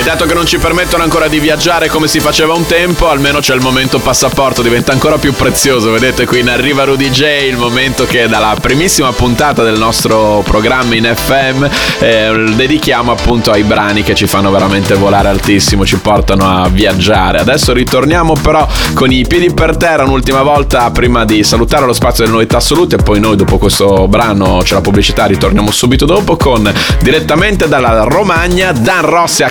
Dato 0.05 0.27
che 0.27 0.35
non 0.35 0.45
ci 0.45 0.59
permettono 0.59 1.03
ancora 1.03 1.29
di 1.29 1.39
viaggiare 1.41 1.89
come 1.89 2.09
si 2.09 2.21
faceva 2.21 2.53
un 2.53 2.67
tempo, 2.67 3.09
almeno 3.09 3.39
c'è 3.39 3.55
il 3.55 3.63
momento 3.63 3.99
passaporto, 3.99 4.61
diventa 4.61 4.93
ancora 4.93 5.17
più 5.17 5.33
prezioso. 5.33 5.91
Vedete 5.91 6.27
qui 6.27 6.41
in 6.41 6.51
arriva 6.51 6.85
Rudy 6.85 7.09
J, 7.09 7.23
il 7.49 7.57
momento 7.57 8.05
che 8.05 8.29
dalla 8.29 8.55
primissima 8.61 9.13
puntata 9.13 9.63
del 9.63 9.79
nostro 9.79 10.43
programma 10.45 10.95
in 10.95 11.11
FM 11.11 11.67
eh, 12.01 12.53
dedichiamo 12.55 13.13
appunto 13.13 13.51
ai 13.51 13.63
brani 13.63 14.03
che 14.03 14.15
ci 14.15 14.27
fanno 14.27 14.51
veramente 14.51 14.95
volare 14.95 15.29
altissimo, 15.29 15.87
ci 15.87 15.97
portano 15.97 16.63
a 16.63 16.69
viaggiare. 16.69 17.39
Adesso 17.39 17.73
ritorniamo 17.73 18.35
però 18.35 18.69
con 18.93 19.11
i 19.11 19.25
piedi 19.27 19.55
per 19.55 19.79
terra 19.79 20.05
un'ultima 20.05 20.43
volta 20.43 20.91
prima 20.91 21.25
di 21.25 21.43
salutare 21.43 21.87
lo 21.87 21.95
spazio 21.95 22.25
delle 22.25 22.37
novità 22.37 22.59
assolute 22.59 22.97
e 22.97 23.03
poi 23.03 23.21
noi 23.21 23.37
dopo 23.37 23.57
questo 23.57 24.07
brano 24.07 24.61
c'è 24.63 24.75
la 24.75 24.83
pubblicità, 24.83 25.25
ritorniamo 25.25 25.71
subito 25.71 26.05
dopo 26.05 26.37
con 26.37 26.71
direttamente 27.01 27.69
dalla 27.69 28.03
Romagna 28.03 28.71
Dan 28.73 29.07
Rossi 29.07 29.43
a 29.43 29.51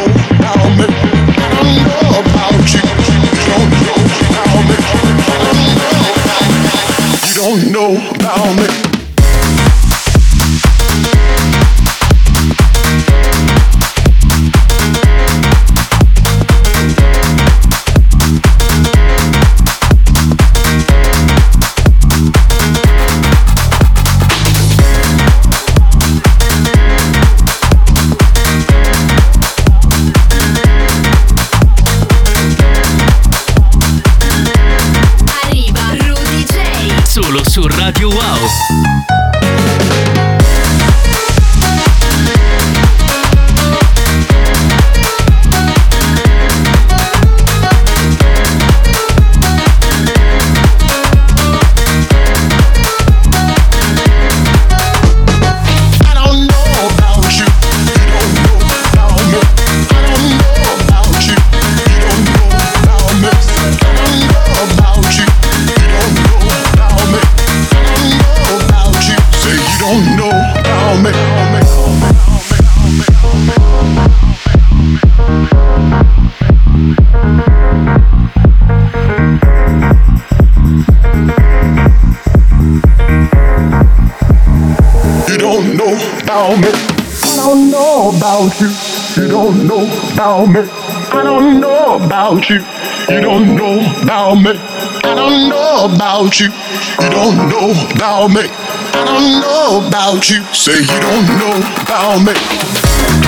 about 96.21 96.39
you. 96.39 96.47
You 96.47 97.09
don't 97.09 97.49
know 97.49 97.71
about 97.95 98.27
me. 98.27 98.43
I 98.93 99.05
don't 99.05 99.41
know 99.41 99.87
about 99.87 100.29
you. 100.29 100.43
Say 100.53 100.79
you 100.79 100.99
don't 101.01 101.25
know 101.39 101.57
about 101.81 102.21
me. 102.21 103.20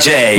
Arriva 0.00 0.38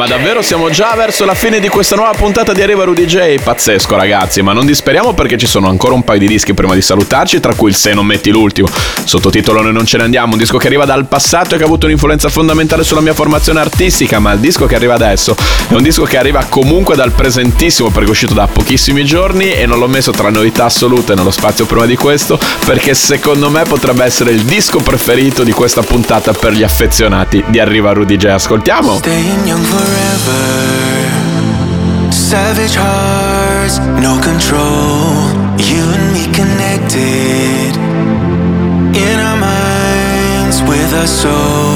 Ma 0.00 0.06
davvero 0.06 0.40
siamo 0.40 0.70
già 0.70 0.94
verso 0.96 1.26
la 1.26 1.34
fine 1.34 1.60
di 1.60 1.68
questa 1.68 1.94
nuova 1.94 2.12
puntata 2.12 2.54
di 2.54 2.62
Arriva 2.62 2.84
Rudy 2.84 3.04
J? 3.04 3.42
Pazzesco 3.42 3.96
ragazzi, 3.96 4.40
ma 4.40 4.54
non 4.54 4.64
disperiamo 4.64 5.12
perché 5.12 5.36
ci 5.36 5.46
sono 5.46 5.68
ancora 5.68 5.92
un 5.92 6.04
paio 6.04 6.20
di 6.20 6.26
dischi 6.26 6.54
prima 6.54 6.72
di 6.72 6.80
salutarci, 6.80 7.38
tra 7.38 7.52
cui 7.54 7.68
il 7.68 7.76
Se 7.76 7.92
non 7.92 8.06
metti 8.06 8.30
l'ultimo. 8.30 8.66
Sottotitolo 9.04 9.60
Noi 9.60 9.74
non 9.74 9.84
ce 9.84 9.98
ne 9.98 10.04
andiamo, 10.04 10.32
un 10.32 10.38
disco 10.38 10.56
che 10.56 10.68
arriva 10.68 10.86
dal 10.86 11.04
passato 11.04 11.54
e 11.54 11.58
che 11.58 11.64
ha 11.64 11.66
avuto 11.66 11.84
un'influenza 11.84 12.30
fondamentale 12.30 12.82
sulla 12.82 13.02
mia 13.02 13.12
formazione 13.12 13.60
artistica, 13.60 14.20
ma 14.20 14.32
il 14.32 14.38
disco 14.38 14.64
che 14.64 14.74
arriva 14.74 14.94
adesso 14.94 15.36
è 15.68 15.74
un 15.74 15.82
disco 15.82 16.04
che 16.04 16.16
arriva 16.16 16.46
comunque 16.48 16.96
dal 16.96 17.10
presentissimo 17.10 17.90
perché 17.90 18.08
è 18.08 18.10
uscito 18.12 18.32
da 18.32 18.46
pochissimi 18.46 19.04
giorni 19.04 19.52
e 19.52 19.66
non 19.66 19.78
l'ho 19.78 19.88
messo 19.88 20.12
tra 20.12 20.30
novità 20.30 20.64
assolute 20.64 21.14
nello 21.14 21.30
spazio 21.30 21.66
prima 21.66 21.84
di 21.84 21.96
questo 21.96 22.38
perché 22.64 22.94
secondo 22.94 23.50
me 23.50 23.64
potrebbe 23.64 24.02
essere 24.04 24.30
il 24.30 24.44
disco 24.44 24.78
preferito 24.78 25.42
di 25.42 25.52
questa 25.52 25.82
puntata 25.82 26.32
per 26.32 26.52
gli 26.52 26.62
affezionati 26.62 27.44
di 27.48 27.58
Arriva 27.58 27.92
Rudy 27.92 28.16
J. 28.16 28.24
Ascoltiamo. 28.28 28.96
Staying 28.96 29.46
young 29.46 29.89
forever. 29.90 30.44
Savage 32.12 32.76
hearts, 32.76 33.78
no 34.06 34.14
control. 34.30 35.10
You 35.70 35.82
and 35.96 36.06
me 36.16 36.24
connected. 36.40 37.72
In 39.06 39.16
our 39.28 39.38
minds, 39.50 40.62
with 40.62 40.92
our 40.94 41.06
souls. 41.06 41.69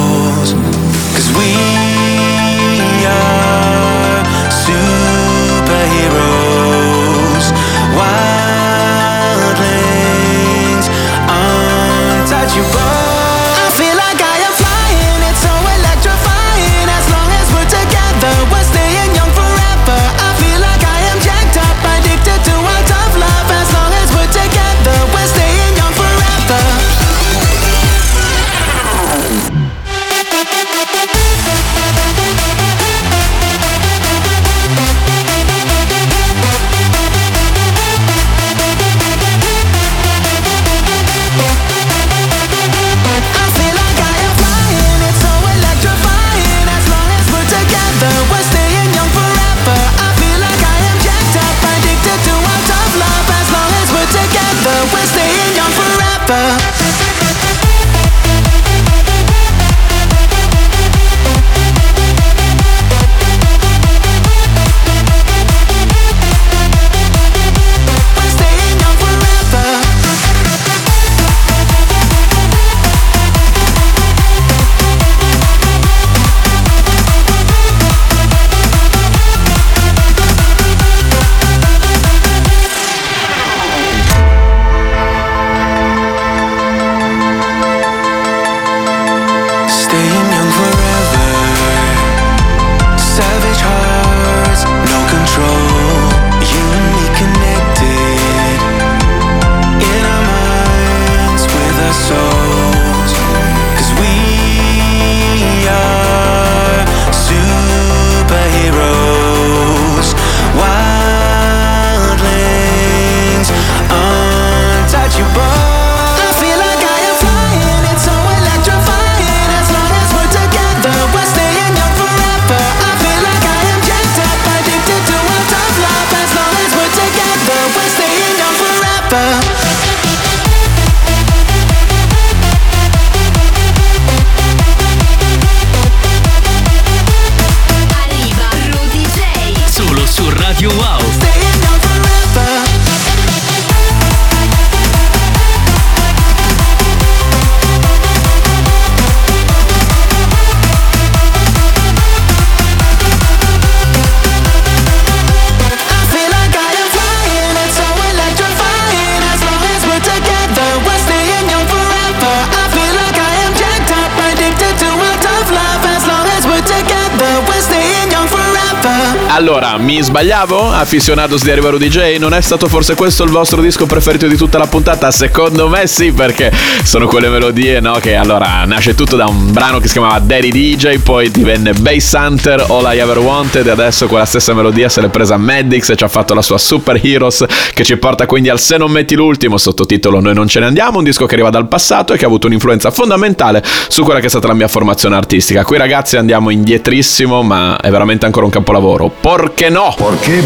México. 170.55 170.74
Aficionados 170.85 171.43
di 171.43 171.51
Arriva 171.51 171.71
Rudy 171.71 171.89
J? 171.89 172.19
Non 172.19 172.35
è 172.35 172.43
stato 172.43 172.69
forse 172.69 172.95
questo 172.95 173.25
il 173.25 173.31
vostro 173.31 173.63
disco 173.63 173.87
preferito 173.87 174.27
di 174.27 174.37
tutta 174.37 174.59
la 174.59 174.67
puntata? 174.67 175.11
Secondo 175.11 175.67
me 175.67 175.87
sì, 175.87 176.13
perché 176.13 176.53
sono 176.85 177.07
quelle 177.07 177.29
melodie, 177.29 177.81
no? 177.81 177.95
Che 177.95 178.15
allora 178.15 178.65
nasce 178.67 178.95
tutto 178.95 179.17
da 179.17 179.25
un 179.25 179.51
brano 179.51 179.79
che 179.79 179.87
si 179.87 179.95
chiamava 179.95 180.19
Daddy 180.19 180.51
DJ, 180.51 180.99
poi 180.99 181.31
divenne 181.31 181.73
Bass 181.73 182.13
Hunter, 182.13 182.67
All 182.69 182.85
I 182.93 182.99
Ever 182.99 183.19
Wanted, 183.19 183.67
e 183.67 183.71
adesso 183.71 184.07
quella 184.09 184.27
stessa 184.27 184.53
melodia 184.53 184.91
se 184.91 185.01
l'è 185.01 185.09
presa 185.09 185.39
Maddox 185.39 185.89
e 185.89 185.97
ci 185.97 186.05
ha 186.05 186.09
fatto 186.09 186.35
la 186.35 186.43
sua 186.43 186.59
Super 186.59 187.01
Heroes, 187.03 187.47
che 187.73 187.83
ci 187.83 187.97
porta 187.97 188.27
quindi 188.27 188.51
al 188.51 188.61
Se 188.61 188.77
non 188.77 188.91
metti 188.91 189.15
l'ultimo, 189.15 189.57
sottotitolo 189.57 190.21
Noi 190.21 190.35
non 190.35 190.49
ce 190.49 190.61
ne 190.61 190.67
andiamo, 190.67 190.99
un 190.99 191.05
disco 191.05 191.25
che 191.25 191.33
arriva 191.33 191.49
dal 191.49 191.67
passato 191.67 192.13
e 192.13 192.19
che 192.19 192.25
ha 192.25 192.29
avuto 192.29 192.47
un'influenza 192.47 192.91
fondamentale 192.91 193.65
su 193.89 194.03
quella 194.03 194.21
che 194.21 194.27
è 194.27 194.29
stata 194.29 194.49
la 194.49 194.55
mia 194.55 194.69
formazione 194.69 195.17
artistica. 195.17 195.65
Qui 195.65 195.79
ragazzi 195.79 196.19
andiamo 196.19 196.51
indietrissimo, 196.51 197.43
ma 197.43 197.81
è 197.81 197.89
veramente 197.89 198.27
ancora 198.27 198.45
un 198.45 198.53
capolavoro. 198.53 199.11
Perché 199.21 199.71
no? 199.71 199.95
¿Por 199.97 200.19
qué 200.21 200.43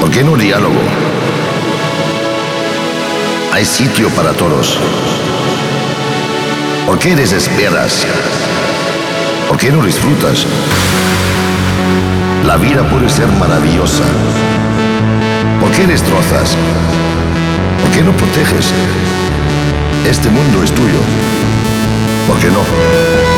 ¿Por 0.00 0.10
qué 0.10 0.22
no 0.22 0.36
diálogo? 0.36 0.80
Hay 3.52 3.64
sitio 3.64 4.08
para 4.10 4.32
todos. 4.32 4.78
¿Por 6.86 6.98
qué 6.98 7.16
desesperas? 7.16 8.06
¿Por 9.48 9.56
qué 9.56 9.70
no 9.70 9.82
disfrutas? 9.84 10.46
La 12.44 12.56
vida 12.56 12.88
puede 12.88 13.08
ser 13.08 13.28
maravillosa. 13.28 14.04
¿Por 15.60 15.70
qué 15.70 15.86
destrozas? 15.86 16.56
¿Por 17.82 17.90
qué 17.92 18.02
no 18.02 18.12
proteges? 18.12 18.72
Este 20.08 20.28
mundo 20.28 20.62
es 20.62 20.70
tuyo. 20.72 21.00
¿Por 22.28 22.38
qué 22.38 22.48
no? 22.48 23.35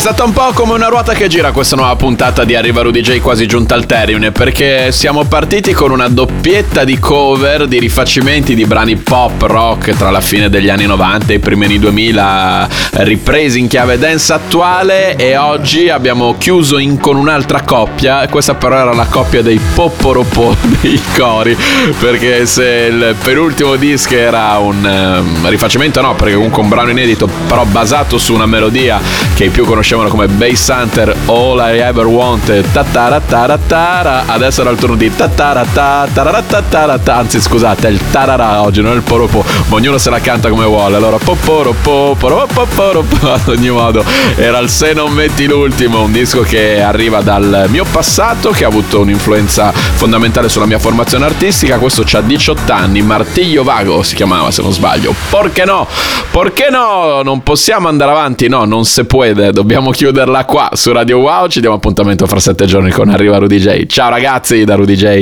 Stata 0.00 0.24
un 0.24 0.32
po' 0.32 0.52
come 0.54 0.72
una 0.72 0.86
ruota 0.86 1.12
che 1.12 1.28
gira 1.28 1.52
questa 1.52 1.76
nuova 1.76 1.94
puntata 1.94 2.44
di 2.44 2.54
Arriva 2.54 2.80
Rudy 2.80 3.02
J 3.02 3.20
quasi 3.20 3.46
giunta 3.46 3.74
al 3.74 3.84
termine 3.84 4.32
perché 4.32 4.92
siamo 4.92 5.24
partiti 5.24 5.74
con 5.74 5.90
una 5.90 6.08
doppietta 6.08 6.84
di 6.84 6.98
cover, 6.98 7.66
di 7.66 7.78
rifacimenti 7.78 8.54
di 8.54 8.64
brani 8.64 8.96
pop 8.96 9.42
rock 9.42 9.94
tra 9.94 10.10
la 10.10 10.22
fine 10.22 10.48
degli 10.48 10.70
anni 10.70 10.86
90 10.86 11.32
e 11.34 11.34
i 11.34 11.38
primi 11.38 11.66
anni 11.66 11.78
2000 11.78 12.68
ripresi 12.92 13.58
in 13.58 13.68
chiave 13.68 13.98
dance 13.98 14.32
attuale 14.32 15.16
e 15.16 15.36
oggi 15.36 15.90
abbiamo 15.90 16.34
chiuso 16.38 16.78
in- 16.78 16.98
con 16.98 17.16
un'altra 17.16 17.60
coppia, 17.60 18.26
questa 18.28 18.54
però 18.54 18.76
era 18.76 18.94
la 18.94 19.04
coppia 19.04 19.42
dei 19.42 19.60
popporopò 19.74 20.56
dei 20.80 20.98
cori 21.14 21.54
perché 21.98 22.46
se 22.46 22.88
il 22.90 23.16
penultimo 23.22 23.76
disco 23.76 24.14
era 24.14 24.56
un 24.56 24.82
ehm, 24.82 25.48
rifacimento 25.50 26.00
no 26.00 26.14
perché 26.14 26.36
comunque 26.36 26.62
un 26.62 26.70
brano 26.70 26.88
inedito 26.88 27.28
però 27.46 27.66
basato 27.66 28.16
su 28.16 28.32
una 28.32 28.46
melodia 28.46 28.98
che 29.34 29.44
i 29.44 29.50
più 29.50 29.66
conoscevano 29.90 30.08
come 30.08 30.28
Bass 30.28 30.68
Hunter 30.68 31.16
All 31.26 31.58
I 31.58 31.78
Ever 31.78 32.06
Wanted. 32.06 32.70
Tataratatara 32.70 34.24
adesso 34.26 34.60
era 34.60 34.70
il 34.70 34.78
turno 34.78 34.94
di 34.94 35.12
tataratataratatara 35.14 37.00
anzi 37.06 37.40
scusate 37.40 37.88
è 37.88 37.90
il 37.90 38.00
tarara 38.10 38.62
oggi 38.62 38.82
non 38.82 38.92
è 38.92 38.94
il 38.94 39.02
poropo 39.02 39.44
ma 39.66 39.76
ognuno 39.76 39.98
se 39.98 40.10
la 40.10 40.20
canta 40.20 40.48
come 40.48 40.64
vuole. 40.64 40.96
Allora 40.96 41.16
poporopo 41.16 42.14
poropoporopo 42.16 43.16
ad 43.32 43.48
ogni 43.48 43.70
modo. 43.70 44.04
Era 44.36 44.58
il 44.58 44.68
Se 44.68 44.92
non 44.92 45.12
metti 45.12 45.46
l'ultimo 45.46 46.02
un 46.02 46.12
disco 46.12 46.42
che 46.42 46.80
arriva 46.80 47.20
dal 47.20 47.66
mio 47.68 47.84
passato 47.90 48.50
che 48.50 48.64
ha 48.64 48.68
avuto 48.68 49.00
un'influenza 49.00 49.72
fondamentale 49.72 50.48
sulla 50.48 50.66
mia 50.66 50.78
formazione 50.78 51.24
artistica. 51.24 51.78
Questo 51.78 52.02
c'ha 52.04 52.20
18 52.20 52.72
anni. 52.72 53.02
Martiglio 53.02 53.64
Vago 53.64 54.02
si 54.02 54.14
chiamava 54.14 54.50
se 54.52 54.62
non 54.62 54.72
sbaglio. 54.72 55.12
Perché 55.30 55.64
no 55.64 55.88
perché 56.30 56.68
no 56.70 57.22
non 57.22 57.42
possiamo 57.42 57.88
andare 57.88 58.12
avanti. 58.12 58.48
No 58.48 58.64
non 58.64 58.84
si 58.84 59.04
può 59.04 59.24
dobbiamo 59.32 59.79
chiuderla 59.88 60.44
qua 60.44 60.68
su 60.74 60.92
Radio 60.92 61.18
Wow. 61.18 61.48
Ci 61.48 61.60
diamo 61.60 61.76
appuntamento 61.76 62.26
fra 62.26 62.38
sette 62.38 62.66
giorni 62.66 62.90
con 62.90 63.08
Arriva 63.08 63.38
Rudy 63.38 63.58
J. 63.58 63.86
Ciao 63.86 64.10
ragazzi 64.10 64.64
da 64.64 64.74
Rudy 64.74 64.94
J 64.94 65.18